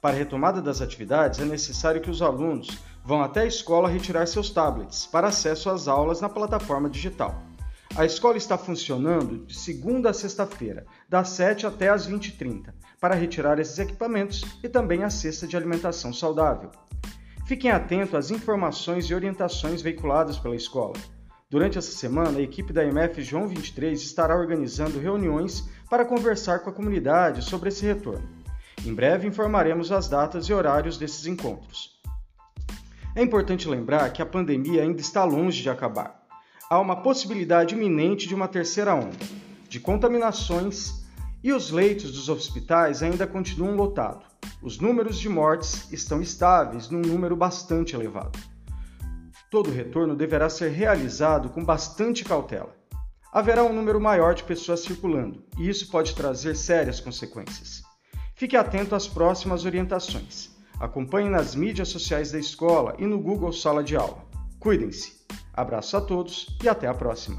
Para 0.01 0.15
a 0.15 0.19
retomada 0.19 0.63
das 0.63 0.81
atividades, 0.81 1.41
é 1.41 1.45
necessário 1.45 2.01
que 2.01 2.11
os 2.11 2.23
alunos 2.23 2.69
vão 3.05 3.23
até 3.23 3.43
a 3.43 3.47
escola 3.47 3.89
retirar 3.89 4.27
seus 4.27 4.49
tablets 4.49 5.05
para 5.05 5.29
acesso 5.29 5.69
às 5.69 5.89
aulas 5.89 6.23
na 6.23 6.29
plataforma 6.29 6.89
digital. 6.89 7.50
A 7.97 8.05
escola 8.05 8.37
está 8.37 8.57
funcionando 8.57 9.45
de 9.45 9.59
segunda 9.59 10.11
a 10.11 10.15
sexta-feira, 10.15 10.87
das 11.09 11.31
7 11.31 11.67
até 11.67 11.89
as 11.89 12.09
20h30, 12.09 12.73
para 13.01 13.17
retirar 13.17 13.59
esses 13.59 13.79
equipamentos 13.81 14.45
e 14.63 14.69
também 14.69 15.03
a 15.03 15.11
cesta 15.11 15.45
de 15.45 15.57
alimentação 15.57 16.13
saudável. 16.13 16.71
Fiquem 17.47 17.73
atentos 17.73 18.15
às 18.15 18.31
informações 18.31 19.07
e 19.07 19.15
orientações 19.15 19.83
veiculadas 19.83 20.39
pela 20.39 20.55
escola. 20.55 20.95
Durante 21.51 21.79
essa 21.79 21.91
semana, 21.91 22.39
a 22.39 22.43
equipe 22.43 22.73
da 22.73 22.85
MF 22.85 23.23
João 23.23 23.49
23 23.49 24.01
estará 24.01 24.37
organizando 24.37 25.01
reuniões 25.01 25.69
para 25.91 26.05
conversar 26.05 26.61
com 26.61 26.71
a 26.71 26.73
comunidade 26.73 27.43
sobre 27.43 27.71
esse 27.71 27.85
retorno. 27.85 28.27
Em 28.87 28.95
breve 28.95 29.27
informaremos 29.27 29.91
as 29.91 30.09
datas 30.09 30.47
e 30.47 30.55
horários 30.55 30.97
desses 30.97 31.27
encontros. 31.27 32.01
É 33.17 33.23
importante 33.23 33.69
lembrar 33.69 34.13
que 34.13 34.23
a 34.23 34.27
pandemia 34.27 34.83
ainda 34.83 35.01
está 35.01 35.25
longe 35.25 35.61
de 35.61 35.69
acabar 35.69 36.20
há 36.71 36.79
uma 36.79 36.95
possibilidade 36.95 37.75
iminente 37.75 38.29
de 38.29 38.35
uma 38.35 38.47
terceira 38.47 38.95
onda, 38.95 39.19
de 39.69 39.81
contaminações 39.81 41.05
e 41.43 41.53
os 41.53 41.73
leitos 41.73 42.13
dos 42.13 42.29
hospitais 42.29 43.03
ainda 43.03 43.27
continuam 43.27 43.75
lotados. 43.75 44.25
Os 44.63 44.79
números 44.79 45.19
de 45.19 45.29
mortes 45.29 45.91
estão 45.93 46.23
estáveis 46.23 46.89
num 46.89 47.01
número 47.01 47.35
bastante 47.35 47.97
elevado. 47.97 48.39
Todo 49.51 49.73
retorno 49.73 50.15
deverá 50.15 50.49
ser 50.49 50.71
realizado 50.71 51.49
com 51.49 51.65
bastante 51.65 52.25
cautela. 52.25 52.73
Haverá 53.33 53.65
um 53.65 53.73
número 53.73 54.01
maior 54.01 54.33
de 54.33 54.45
pessoas 54.45 54.79
circulando 54.79 55.43
e 55.59 55.69
isso 55.69 55.91
pode 55.91 56.15
trazer 56.15 56.55
sérias 56.55 57.01
consequências. 57.01 57.83
Fique 58.37 58.57
atento 58.57 58.95
às 58.95 59.09
próximas 59.09 59.65
orientações. 59.65 60.51
Acompanhe 60.79 61.29
nas 61.29 61.57
mídias 61.57 61.89
sociais 61.89 62.31
da 62.31 62.39
escola 62.39 62.95
e 62.97 63.07
no 63.07 63.19
Google 63.19 63.53
Sala 63.53 63.83
de 63.83 63.97
Aula. 63.97 64.25
Cuidem-se! 64.61 65.20
Abraço 65.61 65.95
a 65.95 66.01
todos 66.01 66.47
e 66.65 66.69
até 66.71 66.87
a 66.87 66.95
próxima! 66.95 67.39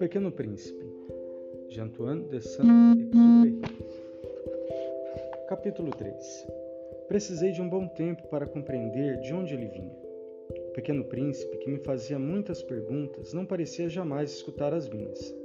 Pequeno 0.00 0.32
Príncipe, 0.32 0.84
de 1.68 1.80
Antoine 1.80 2.24
de 2.24 2.40
Saint-Exupéry. 2.40 3.62
Capítulo 5.48 5.92
3 5.92 6.46
Precisei 7.06 7.52
de 7.52 7.62
um 7.62 7.68
bom 7.68 7.86
tempo 7.86 8.26
para 8.26 8.46
compreender 8.46 9.20
de 9.20 9.32
onde 9.32 9.54
ele 9.54 9.68
vinha. 9.68 9.96
O 10.50 10.72
pequeno 10.72 11.04
príncipe, 11.04 11.56
que 11.58 11.70
me 11.70 11.78
fazia 11.78 12.18
muitas 12.18 12.64
perguntas, 12.64 13.32
não 13.32 13.46
parecia 13.46 13.88
jamais 13.88 14.32
escutar 14.32 14.74
as 14.74 14.88
minhas. 14.88 15.41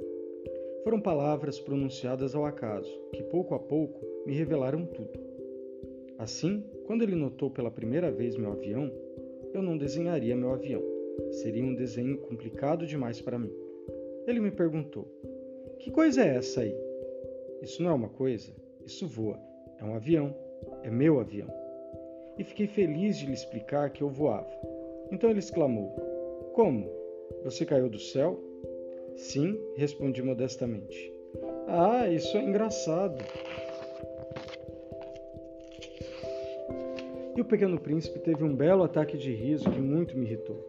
Foram 0.84 1.00
palavras 1.00 1.58
pronunciadas 1.58 2.34
ao 2.34 2.44
acaso, 2.44 2.90
que 3.12 3.22
pouco 3.24 3.54
a 3.54 3.58
pouco 3.58 4.00
me 4.26 4.34
revelaram 4.34 4.86
tudo. 4.86 5.18
Assim, 6.18 6.64
quando 6.86 7.02
ele 7.02 7.14
notou 7.14 7.50
pela 7.50 7.70
primeira 7.70 8.10
vez 8.10 8.36
meu 8.36 8.52
avião, 8.52 8.90
eu 9.52 9.62
não 9.62 9.76
desenharia 9.76 10.36
meu 10.36 10.52
avião. 10.52 10.82
Seria 11.30 11.64
um 11.64 11.74
desenho 11.74 12.18
complicado 12.18 12.86
demais 12.86 13.20
para 13.20 13.38
mim. 13.38 13.52
Ele 14.26 14.40
me 14.40 14.50
perguntou: 14.50 15.06
Que 15.78 15.90
coisa 15.90 16.22
é 16.22 16.36
essa 16.36 16.62
aí? 16.62 16.74
Isso 17.62 17.82
não 17.82 17.90
é 17.90 17.94
uma 17.94 18.08
coisa, 18.08 18.52
isso 18.84 19.06
voa. 19.06 19.38
É 19.78 19.84
um 19.84 19.94
avião. 19.94 20.34
É 20.82 20.90
meu 20.90 21.20
avião. 21.20 21.48
E 22.38 22.44
fiquei 22.44 22.66
feliz 22.66 23.18
de 23.18 23.26
lhe 23.26 23.32
explicar 23.32 23.90
que 23.90 24.02
eu 24.02 24.08
voava. 24.08 24.50
Então 25.10 25.30
ele 25.30 25.38
exclamou: 25.38 25.88
Como? 26.54 26.88
Você 27.44 27.64
caiu 27.64 27.88
do 27.88 27.98
céu? 27.98 28.47
Sim, 29.18 29.58
respondi 29.74 30.22
modestamente. 30.22 31.12
Ah, 31.66 32.08
isso 32.08 32.36
é 32.36 32.42
engraçado. 32.42 33.18
E 37.36 37.40
o 37.40 37.44
pequeno 37.44 37.80
príncipe 37.80 38.20
teve 38.20 38.44
um 38.44 38.54
belo 38.54 38.84
ataque 38.84 39.18
de 39.18 39.32
riso 39.32 39.68
que 39.70 39.80
muito 39.80 40.16
me 40.16 40.24
irritou. 40.24 40.64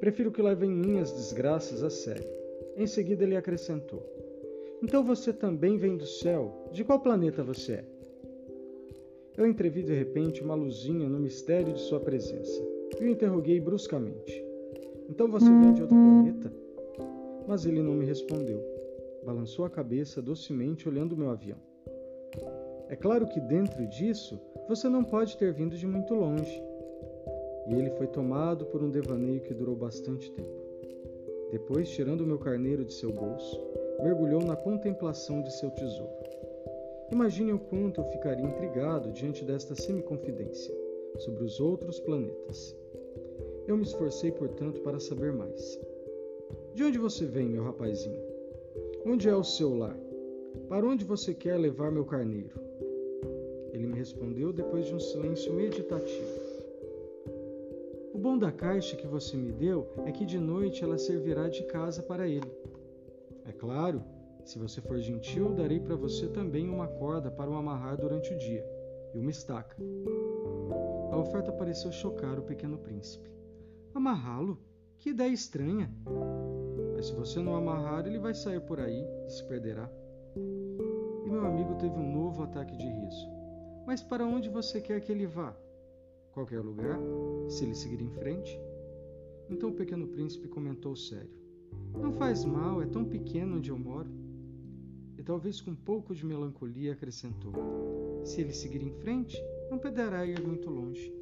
Prefiro 0.00 0.32
que 0.32 0.42
levem 0.42 0.68
minhas 0.68 1.12
desgraças 1.12 1.84
a 1.84 1.88
sério. 1.88 2.28
Em 2.76 2.86
seguida 2.86 3.22
ele 3.22 3.36
acrescentou: 3.36 4.02
Então 4.82 5.04
você 5.04 5.32
também 5.32 5.78
vem 5.78 5.96
do 5.96 6.06
céu? 6.06 6.68
De 6.72 6.82
qual 6.82 6.98
planeta 6.98 7.44
você 7.44 7.74
é? 7.74 7.84
Eu 9.36 9.46
entrevi 9.46 9.84
de 9.84 9.94
repente 9.94 10.42
uma 10.42 10.56
luzinha 10.56 11.08
no 11.08 11.20
mistério 11.20 11.72
de 11.72 11.80
sua 11.80 12.00
presença. 12.00 12.60
e 13.00 13.04
o 13.04 13.08
interroguei 13.08 13.60
bruscamente. 13.60 14.44
Então 15.08 15.28
você 15.28 15.46
vem 15.46 15.72
de 15.72 15.82
outro 15.82 15.96
planeta? 15.96 16.63
Mas 17.46 17.66
ele 17.66 17.82
não 17.82 17.94
me 17.94 18.04
respondeu. 18.04 18.62
Balançou 19.24 19.64
a 19.64 19.70
cabeça 19.70 20.20
docemente 20.20 20.88
olhando 20.88 21.16
meu 21.16 21.30
avião. 21.30 21.58
É 22.88 22.96
claro 22.96 23.26
que 23.26 23.40
dentro 23.40 23.86
disso 23.86 24.40
você 24.68 24.88
não 24.88 25.04
pode 25.04 25.36
ter 25.36 25.52
vindo 25.52 25.76
de 25.76 25.86
muito 25.86 26.14
longe. 26.14 26.62
E 27.66 27.74
ele 27.74 27.90
foi 27.90 28.06
tomado 28.06 28.66
por 28.66 28.82
um 28.82 28.90
devaneio 28.90 29.40
que 29.40 29.54
durou 29.54 29.74
bastante 29.74 30.30
tempo. 30.30 30.64
Depois, 31.50 31.88
tirando 31.90 32.26
meu 32.26 32.38
carneiro 32.38 32.84
de 32.84 32.92
seu 32.92 33.12
bolso, 33.12 33.60
mergulhou 34.02 34.42
na 34.42 34.56
contemplação 34.56 35.42
de 35.42 35.52
seu 35.52 35.70
tesouro. 35.70 36.12
Imagine 37.12 37.52
o 37.52 37.58
quanto 37.58 38.00
eu 38.00 38.04
ficaria 38.10 38.44
intrigado 38.44 39.12
diante 39.12 39.44
desta 39.44 39.74
semi-confidência 39.74 40.74
sobre 41.18 41.44
os 41.44 41.60
outros 41.60 42.00
planetas. 42.00 42.76
Eu 43.66 43.76
me 43.76 43.84
esforcei, 43.84 44.32
portanto, 44.32 44.80
para 44.80 44.98
saber 44.98 45.32
mais. 45.32 45.80
De 46.74 46.82
onde 46.82 46.98
você 46.98 47.24
vem, 47.24 47.48
meu 47.48 47.62
rapazinho? 47.62 48.20
Onde 49.06 49.28
é 49.28 49.36
o 49.36 49.44
seu 49.44 49.76
lar? 49.76 49.96
Para 50.68 50.84
onde 50.84 51.04
você 51.04 51.32
quer 51.32 51.56
levar 51.56 51.92
meu 51.92 52.04
carneiro? 52.04 52.60
Ele 53.72 53.86
me 53.86 53.96
respondeu 53.96 54.52
depois 54.52 54.84
de 54.86 54.92
um 54.92 54.98
silêncio 54.98 55.54
meditativo. 55.54 56.40
O 58.12 58.18
bom 58.18 58.36
da 58.36 58.50
caixa 58.50 58.96
que 58.96 59.06
você 59.06 59.36
me 59.36 59.52
deu 59.52 59.86
é 60.04 60.10
que 60.10 60.26
de 60.26 60.36
noite 60.36 60.82
ela 60.82 60.98
servirá 60.98 61.48
de 61.48 61.62
casa 61.62 62.02
para 62.02 62.26
ele. 62.26 62.50
É 63.44 63.52
claro, 63.52 64.02
se 64.44 64.58
você 64.58 64.80
for 64.80 64.98
gentil, 64.98 65.52
darei 65.52 65.78
para 65.78 65.94
você 65.94 66.26
também 66.26 66.68
uma 66.68 66.88
corda 66.88 67.30
para 67.30 67.48
o 67.48 67.54
amarrar 67.54 67.96
durante 67.96 68.34
o 68.34 68.38
dia 68.38 68.66
e 69.14 69.18
uma 69.20 69.30
estaca. 69.30 69.76
A 71.12 71.16
oferta 71.16 71.52
pareceu 71.52 71.92
chocar 71.92 72.36
o 72.36 72.42
pequeno 72.42 72.78
príncipe. 72.78 73.30
Amarrá-lo? 73.94 74.58
Que 74.98 75.10
ideia 75.10 75.32
estranha! 75.32 75.88
Se 77.04 77.12
você 77.12 77.40
não 77.40 77.54
amarrar, 77.54 78.06
ele 78.06 78.18
vai 78.18 78.34
sair 78.34 78.60
por 78.60 78.80
aí 78.80 79.04
e 79.26 79.30
se 79.30 79.44
perderá. 79.44 79.90
E 80.36 81.28
meu 81.28 81.46
amigo 81.46 81.74
teve 81.76 81.94
um 81.94 82.12
novo 82.12 82.42
ataque 82.42 82.76
de 82.76 82.86
riso. 82.86 83.28
Mas 83.86 84.02
para 84.02 84.26
onde 84.26 84.48
você 84.48 84.80
quer 84.80 85.00
que 85.00 85.12
ele 85.12 85.26
vá? 85.26 85.54
Qualquer 86.32 86.60
lugar, 86.60 86.98
se 87.48 87.64
ele 87.64 87.74
seguir 87.74 88.02
em 88.02 88.10
frente? 88.10 88.58
Então 89.50 89.68
o 89.68 89.74
pequeno 89.74 90.08
príncipe 90.08 90.48
comentou 90.48 90.96
sério: 90.96 91.30
Não 91.92 92.12
faz 92.12 92.44
mal, 92.44 92.82
é 92.82 92.86
tão 92.86 93.04
pequeno 93.04 93.58
onde 93.58 93.70
eu 93.70 93.78
moro 93.78 94.24
talvez 95.24 95.60
com 95.60 95.70
um 95.70 95.76
pouco 95.76 96.14
de 96.14 96.24
melancolia 96.24 96.92
acrescentou: 96.92 97.52
Se 98.24 98.40
ele 98.40 98.52
seguir 98.52 98.82
em 98.82 98.92
frente, 98.92 99.42
não 99.70 99.78
poderá 99.78 100.24
ir 100.26 100.40
muito 100.40 100.70
longe. 100.70 101.12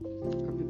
Capítulo 0.00 0.44
4 0.46 0.63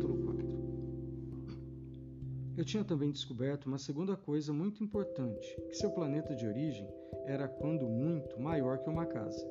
Eu 2.65 2.67
tinha 2.67 2.83
também 2.83 3.11
descoberto 3.11 3.67
uma 3.67 3.77
segunda 3.77 4.17
coisa 4.17 4.51
muito 4.51 4.83
importante: 4.83 5.55
que 5.69 5.77
seu 5.77 5.91
planeta 5.91 6.35
de 6.35 6.47
origem 6.47 6.89
era, 7.27 7.47
quando 7.47 7.87
muito, 7.87 8.41
maior 8.41 8.79
que 8.79 8.89
uma 8.89 9.05
casa. 9.05 9.47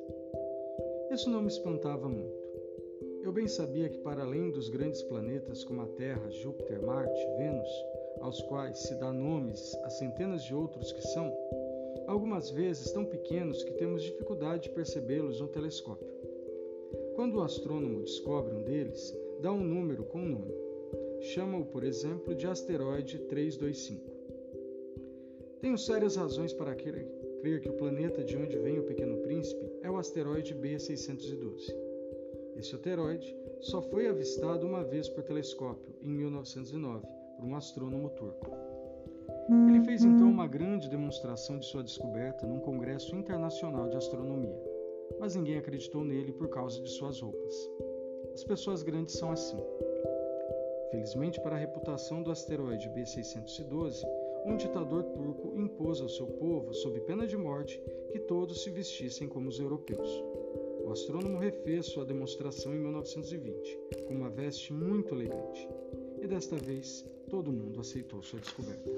Isso 1.12 1.30
não 1.30 1.40
me 1.40 1.46
espantava 1.46 2.08
muito. 2.08 2.34
Eu 3.22 3.30
bem 3.30 3.46
sabia 3.46 3.88
que, 3.88 3.98
para 3.98 4.24
além 4.24 4.50
dos 4.50 4.68
grandes 4.68 5.00
planetas 5.02 5.62
como 5.62 5.82
a 5.82 5.86
Terra, 5.86 6.28
Júpiter, 6.28 6.84
Marte, 6.84 7.24
Vênus, 7.38 7.68
aos 8.20 8.42
quais 8.42 8.78
se 8.78 8.98
dá 8.98 9.12
nomes 9.12 9.76
a 9.84 9.90
centenas 9.90 10.42
de 10.42 10.52
outros 10.52 10.90
que 10.90 11.02
são, 11.02 11.32
algumas 12.08 12.50
vezes 12.50 12.90
tão 12.90 13.04
pequenos 13.04 13.62
que 13.62 13.74
temos 13.74 14.02
dificuldade 14.02 14.64
de 14.64 14.70
percebê-los 14.70 15.40
no 15.40 15.46
telescópio. 15.46 16.12
Quando 17.14 17.36
o 17.36 17.42
astrônomo 17.42 18.00
descobre 18.00 18.52
um 18.56 18.64
deles, 18.64 19.16
dá 19.40 19.52
um 19.52 19.62
número 19.62 20.02
com 20.02 20.18
o 20.18 20.22
um 20.22 20.28
nome. 20.30 20.63
Chama-o, 21.32 21.64
por 21.64 21.82
exemplo, 21.84 22.34
de 22.34 22.46
asteroide 22.46 23.18
325. 23.18 24.04
Tenho 25.60 25.78
sérias 25.78 26.16
razões 26.16 26.52
para 26.52 26.74
crer 26.74 27.08
que 27.60 27.68
o 27.68 27.76
planeta 27.76 28.22
de 28.24 28.36
onde 28.36 28.58
vem 28.58 28.78
o 28.78 28.84
Pequeno 28.84 29.18
Príncipe 29.18 29.70
é 29.82 29.90
o 29.90 29.96
asteroide 29.96 30.54
B612. 30.54 31.74
Esse 32.56 32.74
asteroide 32.74 33.36
só 33.60 33.82
foi 33.82 34.06
avistado 34.06 34.66
uma 34.66 34.82
vez 34.82 35.08
por 35.08 35.22
telescópio, 35.22 35.94
em 36.02 36.08
1909, 36.08 37.06
por 37.36 37.46
um 37.46 37.54
astrônomo 37.54 38.10
turco. 38.10 38.50
Ele 39.68 39.84
fez 39.84 40.04
então 40.04 40.30
uma 40.30 40.46
grande 40.46 40.88
demonstração 40.88 41.58
de 41.58 41.66
sua 41.66 41.82
descoberta 41.82 42.46
num 42.46 42.60
congresso 42.60 43.14
internacional 43.14 43.88
de 43.88 43.96
astronomia, 43.96 44.58
mas 45.20 45.36
ninguém 45.36 45.58
acreditou 45.58 46.02
nele 46.02 46.32
por 46.32 46.48
causa 46.48 46.80
de 46.82 46.88
suas 46.88 47.20
roupas. 47.20 47.54
As 48.32 48.42
pessoas 48.44 48.82
grandes 48.82 49.16
são 49.16 49.30
assim. 49.30 49.62
Felizmente 50.94 51.40
para 51.40 51.56
a 51.56 51.58
reputação 51.58 52.22
do 52.22 52.30
asteroide 52.30 52.88
B612, 52.88 54.00
um 54.46 54.56
ditador 54.56 55.02
turco 55.02 55.52
impôs 55.60 56.00
ao 56.00 56.08
seu 56.08 56.24
povo, 56.24 56.72
sob 56.72 57.00
pena 57.00 57.26
de 57.26 57.36
morte, 57.36 57.82
que 58.12 58.20
todos 58.20 58.62
se 58.62 58.70
vestissem 58.70 59.26
como 59.26 59.48
os 59.48 59.58
europeus. 59.58 60.08
O 60.84 60.92
astrônomo 60.92 61.36
refez 61.36 61.86
sua 61.86 62.04
demonstração 62.04 62.72
em 62.72 62.78
1920, 62.78 63.76
com 64.06 64.14
uma 64.14 64.30
veste 64.30 64.72
muito 64.72 65.16
elegante. 65.16 65.68
E 66.22 66.28
desta 66.28 66.54
vez, 66.54 67.04
todo 67.28 67.52
mundo 67.52 67.80
aceitou 67.80 68.22
sua 68.22 68.38
descoberta. 68.38 68.88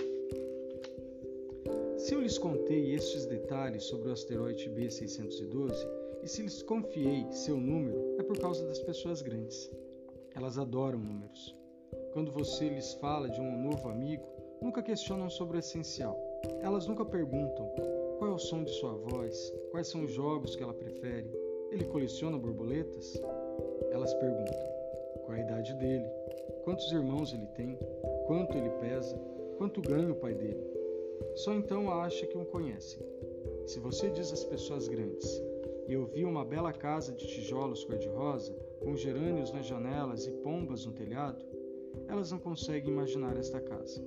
Se 1.97 2.13
eu 2.13 2.21
lhes 2.21 2.37
contei 2.37 2.95
estes 2.95 3.25
detalhes 3.25 3.85
sobre 3.85 4.11
o 4.11 4.13
asteroide 4.13 4.69
B612 4.69 5.75
e 6.23 6.29
se 6.29 6.43
lhes 6.43 6.63
confiei 6.63 7.27
seu 7.33 7.57
número, 7.57 8.17
é 8.19 8.23
por 8.23 8.39
causa 8.39 8.67
das 8.67 8.81
pessoas 8.81 9.23
grandes. 9.23 9.71
Elas 10.35 10.59
adoram 10.59 10.99
números. 10.99 11.57
Quando 12.17 12.33
você 12.33 12.67
lhes 12.67 12.95
fala 12.95 13.29
de 13.29 13.39
um 13.39 13.63
novo 13.63 13.91
amigo, 13.91 14.25
nunca 14.63 14.83
questionam 14.83 15.29
sobre 15.29 15.59
o 15.59 15.61
essencial. 15.61 16.19
Elas 16.63 16.87
nunca 16.87 17.05
perguntam 17.05 17.71
qual 18.17 18.31
é 18.31 18.35
o 18.35 18.39
som 18.39 18.65
de 18.65 18.71
sua 18.71 18.95
voz, 18.95 19.53
quais 19.71 19.87
são 19.89 20.03
os 20.03 20.13
jogos 20.13 20.57
que 20.57 20.63
ela 20.63 20.73
prefere, 20.73 21.31
ele 21.71 21.85
coleciona 21.85 22.39
borboletas? 22.39 23.21
Elas 23.91 24.15
perguntam 24.15 24.55
qual 25.27 25.37
é 25.37 25.43
a 25.43 25.45
idade 25.45 25.75
dele, 25.75 26.07
quantos 26.65 26.91
irmãos 26.91 27.35
ele 27.35 27.49
tem, 27.49 27.79
quanto 28.27 28.57
ele 28.57 28.71
pesa, 28.81 29.15
quanto 29.59 29.83
ganha 29.83 30.11
o 30.11 30.17
pai 30.17 30.33
dele. 30.33 30.67
Só 31.35 31.53
então 31.53 31.93
acha 31.93 32.27
que 32.27 32.39
o 32.39 32.47
conhecem. 32.47 32.99
Se 33.67 33.79
você 33.79 34.09
diz 34.09 34.33
às 34.33 34.43
pessoas 34.43 34.89
grandes, 34.89 35.39
eu 35.87 36.07
vi 36.07 36.25
uma 36.25 36.47
bela 36.47 36.73
casa 36.73 37.13
de 37.13 37.27
tijolos 37.27 37.85
cor-de-rosa, 37.85 38.55
com 38.81 38.97
gerânios 38.97 39.53
nas 39.53 39.67
janelas 39.67 40.27
e 40.27 40.31
pombas 40.31 40.87
no 40.87 40.93
telhado, 40.93 41.45
elas 42.09 42.31
não 42.31 42.39
conseguem 42.39 42.91
imaginar 42.91 43.37
esta 43.37 43.61
casa. 43.61 44.03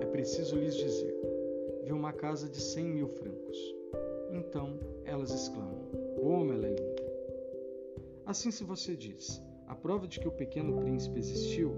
É 0.00 0.06
preciso 0.06 0.56
lhes 0.56 0.74
dizer, 0.74 1.14
vi 1.84 1.92
uma 1.92 2.12
casa 2.12 2.48
de 2.48 2.60
cem 2.60 2.84
mil 2.84 3.08
francos. 3.08 3.58
Então 4.30 4.78
elas 5.04 5.30
exclamam, 5.30 5.90
como 6.20 6.52
ela 6.52 6.66
é 6.66 6.70
linda! 6.70 7.02
Assim, 8.24 8.50
se 8.50 8.64
você 8.64 8.96
diz, 8.96 9.42
a 9.66 9.74
prova 9.74 10.06
de 10.06 10.20
que 10.20 10.28
o 10.28 10.32
pequeno 10.32 10.80
príncipe 10.80 11.18
existiu 11.18 11.74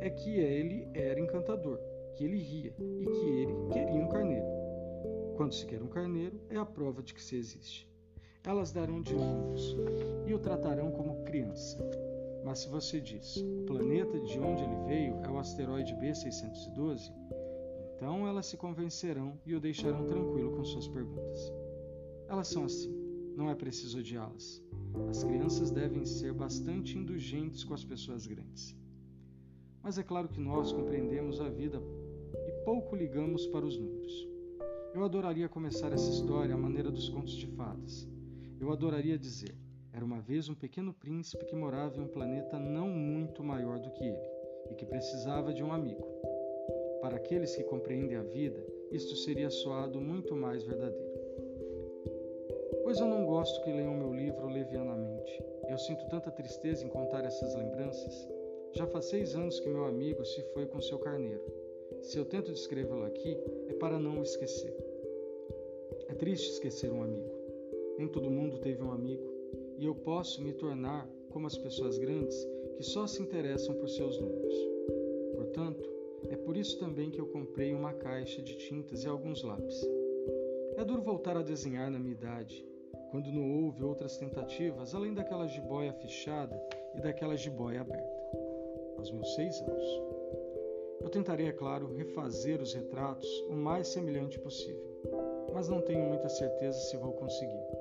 é 0.00 0.08
que 0.08 0.38
ele 0.38 0.88
era 0.94 1.20
encantador 1.20 1.78
que 2.20 2.24
ele 2.24 2.36
ria 2.36 2.74
e 2.78 3.06
que 3.06 3.28
ele 3.30 3.54
queria 3.72 4.04
um 4.04 4.08
carneiro. 4.08 4.46
Quando 5.36 5.54
se 5.54 5.64
quer 5.64 5.82
um 5.82 5.88
carneiro, 5.88 6.38
é 6.50 6.56
a 6.56 6.66
prova 6.66 7.02
de 7.02 7.14
que 7.14 7.22
se 7.22 7.34
existe. 7.34 7.88
Elas 8.44 8.72
darão 8.72 9.00
de 9.00 9.14
ombros 9.14 9.74
e 10.26 10.34
o 10.34 10.38
tratarão 10.38 10.90
como 10.90 11.24
criança. 11.24 11.78
Mas 12.44 12.60
se 12.60 12.68
você 12.68 13.00
diz, 13.00 13.36
o 13.36 13.64
planeta 13.66 14.18
de 14.20 14.38
onde 14.38 14.62
ele 14.62 14.76
veio 14.86 15.14
é 15.22 15.30
o 15.30 15.38
asteroide 15.38 15.94
B612, 15.94 17.12
então 17.96 18.26
elas 18.26 18.46
se 18.46 18.56
convencerão 18.56 19.38
e 19.44 19.54
o 19.54 19.60
deixarão 19.60 20.06
tranquilo 20.06 20.52
com 20.52 20.64
suas 20.64 20.88
perguntas. 20.88 21.52
Elas 22.28 22.48
são 22.48 22.64
assim, 22.64 22.94
não 23.36 23.50
é 23.50 23.54
preciso 23.54 23.98
odiá-las. 23.98 24.62
As 25.08 25.22
crianças 25.22 25.70
devem 25.70 26.04
ser 26.04 26.32
bastante 26.32 26.96
indulgentes 26.96 27.62
com 27.62 27.74
as 27.74 27.84
pessoas 27.84 28.26
grandes. 28.26 28.76
Mas 29.82 29.98
é 29.98 30.02
claro 30.02 30.28
que 30.28 30.40
nós 30.40 30.72
compreendemos 30.72 31.40
a 31.40 31.48
vida 31.48 31.80
pouco 32.64 32.94
ligamos 32.94 33.46
para 33.46 33.66
os 33.66 33.76
números. 33.76 34.28
Eu 34.94 35.04
adoraria 35.04 35.48
começar 35.48 35.92
essa 35.92 36.10
história 36.10 36.54
à 36.54 36.58
maneira 36.58 36.90
dos 36.90 37.08
contos 37.08 37.34
de 37.34 37.46
fadas. 37.48 38.08
Eu 38.58 38.70
adoraria 38.70 39.18
dizer: 39.18 39.54
era 39.92 40.04
uma 40.04 40.20
vez 40.20 40.48
um 40.48 40.54
pequeno 40.54 40.92
príncipe 40.94 41.44
que 41.44 41.54
morava 41.54 41.96
em 41.96 42.00
um 42.00 42.08
planeta 42.08 42.58
não 42.58 42.88
muito 42.88 43.42
maior 43.42 43.78
do 43.78 43.90
que 43.90 44.04
ele 44.04 44.30
e 44.70 44.74
que 44.74 44.86
precisava 44.86 45.52
de 45.52 45.62
um 45.62 45.72
amigo. 45.72 46.06
Para 47.00 47.16
aqueles 47.16 47.54
que 47.56 47.64
compreendem 47.64 48.16
a 48.16 48.22
vida, 48.22 48.64
isto 48.90 49.16
seria 49.16 49.50
soado 49.50 50.00
muito 50.00 50.34
mais 50.36 50.62
verdadeiro. 50.62 51.20
Pois 52.82 52.98
eu 52.98 53.06
não 53.06 53.24
gosto 53.24 53.62
que 53.62 53.72
leiam 53.72 53.94
meu 53.94 54.12
livro 54.12 54.48
levianamente. 54.48 55.42
Eu 55.68 55.78
sinto 55.78 56.08
tanta 56.08 56.30
tristeza 56.30 56.84
em 56.84 56.88
contar 56.88 57.24
essas 57.24 57.54
lembranças. 57.54 58.28
Já 58.72 58.86
faz 58.86 59.06
seis 59.06 59.34
anos 59.34 59.60
que 59.60 59.68
meu 59.68 59.84
amigo 59.84 60.24
se 60.24 60.42
foi 60.52 60.66
com 60.66 60.80
seu 60.80 60.98
carneiro 60.98 61.60
se 62.02 62.18
eu 62.18 62.24
tento 62.24 62.52
descrevê-lo 62.52 63.04
aqui, 63.04 63.36
é 63.68 63.74
para 63.74 63.98
não 63.98 64.20
o 64.20 64.22
esquecer. 64.22 64.74
É 66.08 66.14
triste 66.14 66.50
esquecer 66.50 66.90
um 66.90 67.02
amigo. 67.02 67.30
Nem 67.98 68.08
todo 68.08 68.30
mundo 68.30 68.58
teve 68.58 68.82
um 68.82 68.90
amigo, 68.90 69.22
e 69.80 69.86
eu 69.86 69.94
posso 69.94 70.42
me 70.42 70.52
tornar 70.52 71.08
como 71.30 71.46
as 71.46 71.56
pessoas 71.56 71.96
grandes 71.96 72.36
que 72.76 72.82
só 72.82 73.06
se 73.06 73.22
interessam 73.22 73.74
por 73.74 73.88
seus 73.88 74.20
números. 74.20 74.54
Portanto, 75.34 75.90
é 76.28 76.36
por 76.36 76.54
isso 76.54 76.78
também 76.78 77.10
que 77.10 77.18
eu 77.18 77.26
comprei 77.28 77.72
uma 77.72 77.94
caixa 77.94 78.42
de 78.42 78.56
tintas 78.56 79.04
e 79.04 79.08
alguns 79.08 79.42
lápis. 79.42 79.80
É 80.76 80.84
duro 80.84 81.00
voltar 81.00 81.34
a 81.34 81.42
desenhar 81.42 81.90
na 81.90 81.98
minha 81.98 82.12
idade, 82.12 82.62
quando 83.10 83.32
não 83.32 83.64
houve 83.64 83.82
outras 83.82 84.18
tentativas 84.18 84.94
além 84.94 85.14
daquela 85.14 85.48
jiboia 85.48 85.94
fechada 85.94 86.62
e 86.94 87.00
daquela 87.00 87.34
jiboia 87.34 87.80
aberta. 87.80 88.20
Aos 88.98 89.10
meus 89.10 89.34
seis 89.34 89.62
anos. 89.62 90.02
Eu 91.00 91.08
tentarei, 91.08 91.46
é 91.46 91.52
claro, 91.52 91.94
refazer 91.94 92.60
os 92.60 92.74
retratos 92.74 93.28
o 93.48 93.54
mais 93.54 93.88
semelhante 93.88 94.38
possível, 94.38 95.00
mas 95.54 95.70
não 95.70 95.80
tenho 95.80 96.04
muita 96.06 96.28
certeza 96.28 96.78
se 96.78 96.98
vou 96.98 97.14
conseguir. 97.14 97.79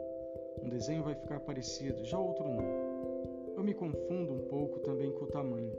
Um 0.69 0.77
desenho 0.77 1.01
vai 1.01 1.15
ficar 1.15 1.39
parecido, 1.39 2.05
já 2.05 2.19
outro 2.19 2.47
não. 2.47 2.63
Eu 3.57 3.63
me 3.63 3.73
confundo 3.73 4.31
um 4.31 4.47
pouco 4.47 4.79
também 4.81 5.11
com 5.11 5.25
o 5.25 5.27
tamanho. 5.27 5.73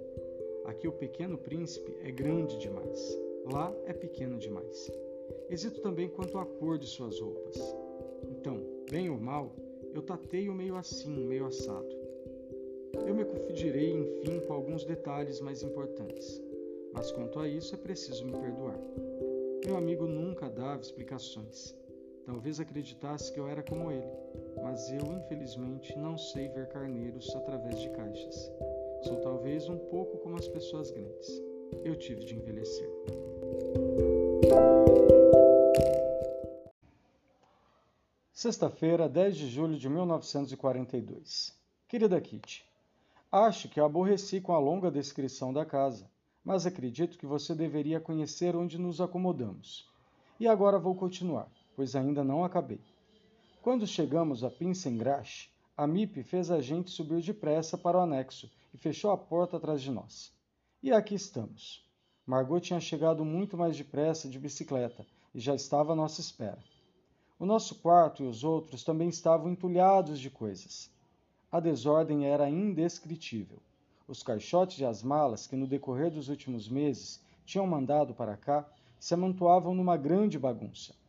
Aqui 0.65 0.89
o 0.89 0.93
pequeno 0.93 1.39
príncipe 1.39 1.97
é 2.03 2.11
grande 2.11 2.59
demais, 2.59 3.17
lá 3.53 3.73
é 3.87 3.93
pequeno 3.93 4.37
demais. 4.37 4.91
Hesito 5.49 5.81
também 5.81 6.09
quanto 6.09 6.37
à 6.39 6.45
cor 6.45 6.77
de 6.77 6.89
suas 6.89 7.21
roupas. 7.21 7.57
Então, 8.33 8.61
bem 8.91 9.09
ou 9.09 9.17
mal, 9.17 9.55
eu 9.95 10.03
tateio 10.03 10.53
meio 10.53 10.75
assim, 10.75 11.25
meio 11.25 11.47
assado. 11.47 11.97
Eu 13.07 13.15
me 13.15 13.25
confundirei, 13.25 13.93
enfim, 13.93 14.41
com 14.41 14.53
alguns 14.53 14.85
detalhes 14.85 15.41
mais 15.41 15.63
importantes. 15.63 16.43
Mas 16.93 17.13
quanto 17.13 17.39
a 17.39 17.47
isso 17.47 17.77
é 17.77 17.79
preciso 17.79 18.25
me 18.25 18.33
perdoar. 18.33 18.81
Meu 19.65 19.77
amigo 19.77 20.09
nunca 20.09 20.51
dava 20.51 20.83
explicações. 20.83 21.79
Talvez 22.31 22.61
acreditasse 22.61 23.33
que 23.33 23.41
eu 23.41 23.49
era 23.49 23.61
como 23.61 23.91
ele, 23.91 24.07
mas 24.63 24.89
eu, 24.93 25.03
infelizmente, 25.19 25.99
não 25.99 26.17
sei 26.17 26.49
ver 26.49 26.69
carneiros 26.69 27.35
através 27.35 27.81
de 27.81 27.91
caixas. 27.91 28.53
Sou 29.03 29.21
talvez 29.21 29.69
um 29.69 29.77
pouco 29.77 30.17
como 30.19 30.37
as 30.37 30.47
pessoas 30.47 30.93
grandes. 30.93 31.29
Eu 31.85 31.99
tive 31.99 32.25
de 32.25 32.37
envelhecer. 32.37 32.89
Sexta-feira, 38.33 39.09
10 39.09 39.37
de 39.37 39.49
julho 39.49 39.77
de 39.77 39.89
1942. 39.89 41.53
Querida 41.89 42.21
Kitty, 42.21 42.65
acho 43.33 43.69
que 43.69 43.81
aborreci 43.81 44.41
com 44.41 44.53
a 44.53 44.59
longa 44.61 44.89
descrição 44.89 45.53
da 45.53 45.67
casa 45.67 46.09
mas 46.45 46.65
acredito 46.65 47.19
que 47.19 47.27
você 47.27 47.55
deveria 47.55 48.01
conhecer 48.01 48.57
onde 48.57 48.79
nos 48.79 48.99
acomodamos. 48.99 49.87
E 50.39 50.49
agora 50.49 50.79
vou 50.79 50.95
continuar, 50.95 51.47
pois 51.81 51.97
ainda 51.97 52.23
não 52.23 52.45
acabei. 52.45 52.79
Quando 53.63 53.87
chegamos 53.87 54.45
a 54.45 54.51
Pinsengrash, 54.51 55.51
a 55.75 55.87
MIP 55.87 56.23
fez 56.23 56.51
a 56.51 56.61
gente 56.61 56.91
subir 56.91 57.23
depressa 57.23 57.79
para 57.79 57.97
o 57.97 58.03
anexo 58.03 58.51
e 58.75 58.77
fechou 58.77 59.11
a 59.11 59.17
porta 59.17 59.57
atrás 59.57 59.81
de 59.81 59.91
nós. 59.91 60.31
E 60.83 60.93
aqui 60.93 61.15
estamos. 61.15 61.83
Margot 62.27 62.61
tinha 62.61 62.79
chegado 62.81 63.25
muito 63.25 63.57
mais 63.57 63.79
depressa 63.79 64.29
de 64.29 64.39
bicicleta 64.39 65.07
e 65.35 65.41
já 65.41 65.55
estava 65.55 65.95
à 65.95 65.97
nossa 65.97 66.21
espera. 66.21 66.59
O 67.39 67.47
nosso 67.47 67.77
quarto 67.77 68.23
e 68.23 68.27
os 68.27 68.45
outros 68.45 68.85
também 68.85 69.09
estavam 69.09 69.51
entulhados 69.51 70.21
de 70.21 70.29
coisas. 70.29 70.91
A 71.51 71.61
desordem 71.61 72.27
era 72.27 72.51
indescritível. 72.51 73.59
Os 74.07 74.23
caixotes 74.23 74.81
e 74.81 74.85
as 74.85 75.03
malas 75.03 75.47
que 75.47 75.57
no 75.57 75.67
decorrer 75.67 76.11
dos 76.11 76.29
últimos 76.29 76.69
meses 76.69 77.23
tinham 77.47 77.67
mandado 77.67 78.13
para 78.13 78.37
cá 78.37 78.69
se 78.99 79.15
amontoavam 79.15 79.75
numa 79.75 79.97
grande 79.97 80.39
bagunça. 80.39 81.00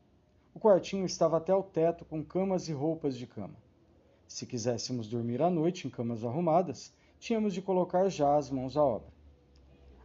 O 0.53 0.59
quartinho 0.59 1.05
estava 1.05 1.37
até 1.37 1.55
o 1.55 1.63
teto 1.63 2.03
com 2.05 2.23
camas 2.23 2.67
e 2.67 2.73
roupas 2.73 3.17
de 3.17 3.25
cama. 3.25 3.55
Se 4.27 4.45
quiséssemos 4.45 5.07
dormir 5.07 5.41
à 5.41 5.49
noite 5.49 5.87
em 5.87 5.89
camas 5.89 6.23
arrumadas, 6.23 6.93
tínhamos 7.19 7.53
de 7.53 7.61
colocar 7.61 8.09
já 8.09 8.35
as 8.35 8.49
mãos 8.49 8.75
à 8.75 8.83
obra. 8.83 9.07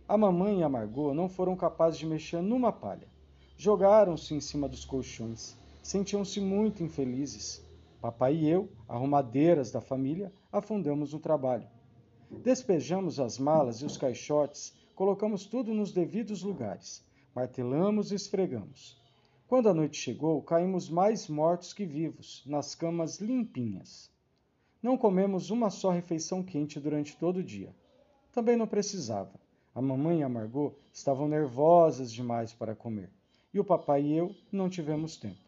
A 0.08 0.16
mamãe 0.16 0.60
e 0.60 0.62
a 0.62 0.68
Margot 0.68 1.12
não 1.12 1.28
foram 1.28 1.56
capazes 1.56 1.98
de 1.98 2.06
mexer 2.06 2.40
numa 2.40 2.72
palha. 2.72 3.08
Jogaram-se 3.56 4.34
em 4.34 4.40
cima 4.40 4.68
dos 4.68 4.84
colchões. 4.84 5.56
Sentiam-se 5.82 6.40
muito 6.40 6.82
infelizes. 6.82 7.64
Papai 8.00 8.36
e 8.36 8.48
eu, 8.48 8.68
arrumadeiras 8.88 9.70
da 9.70 9.80
família, 9.80 10.32
afundamos 10.52 11.12
no 11.12 11.18
trabalho. 11.18 11.66
Despejamos 12.30 13.18
as 13.20 13.38
malas 13.38 13.80
e 13.80 13.84
os 13.84 13.96
caixotes, 13.96 14.74
colocamos 14.94 15.46
tudo 15.46 15.72
nos 15.72 15.92
devidos 15.92 16.42
lugares, 16.42 17.04
martelamos 17.34 18.10
e 18.10 18.14
esfregamos. 18.14 19.00
Quando 19.48 19.68
a 19.68 19.74
noite 19.74 19.96
chegou, 19.96 20.42
caímos 20.42 20.88
mais 20.88 21.28
mortos 21.28 21.72
que 21.72 21.86
vivos, 21.86 22.42
nas 22.46 22.74
camas 22.74 23.20
limpinhas. 23.20 24.10
Não 24.82 24.98
comemos 24.98 25.50
uma 25.50 25.70
só 25.70 25.90
refeição 25.90 26.42
quente 26.42 26.80
durante 26.80 27.16
todo 27.16 27.36
o 27.36 27.44
dia. 27.44 27.72
Também 28.32 28.56
não 28.56 28.66
precisava. 28.66 29.30
A 29.72 29.80
mamãe 29.80 30.18
e 30.18 30.22
a 30.24 30.28
Margot 30.28 30.74
estavam 30.92 31.28
nervosas 31.28 32.12
demais 32.12 32.52
para 32.52 32.74
comer, 32.74 33.08
e 33.54 33.60
o 33.60 33.64
papai 33.64 34.02
e 34.02 34.16
eu 34.16 34.34
não 34.50 34.68
tivemos 34.68 35.16
tempo. 35.16 35.38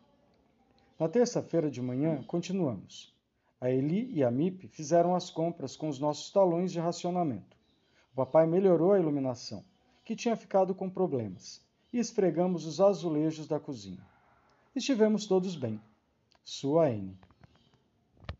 Na 0.96 1.08
terça-feira 1.08 1.68
de 1.68 1.82
manhã, 1.82 2.22
continuamos. 2.22 3.12
A 3.60 3.68
Eli 3.68 4.12
e 4.14 4.22
a 4.22 4.30
MIP 4.30 4.68
fizeram 4.68 5.12
as 5.12 5.28
compras 5.28 5.74
com 5.74 5.88
os 5.88 5.98
nossos 5.98 6.30
talões 6.30 6.70
de 6.70 6.78
racionamento. 6.78 7.56
O 8.12 8.16
papai 8.16 8.46
melhorou 8.46 8.92
a 8.92 9.00
iluminação, 9.00 9.64
que 10.04 10.14
tinha 10.14 10.36
ficado 10.36 10.72
com 10.72 10.88
problemas, 10.88 11.66
e 11.92 11.98
esfregamos 11.98 12.66
os 12.66 12.80
azulejos 12.80 13.46
da 13.46 13.58
cozinha. 13.58 14.04
Estivemos 14.74 15.26
todos 15.26 15.56
bem. 15.56 15.80
Sua 16.44 16.90
N. 16.90 17.16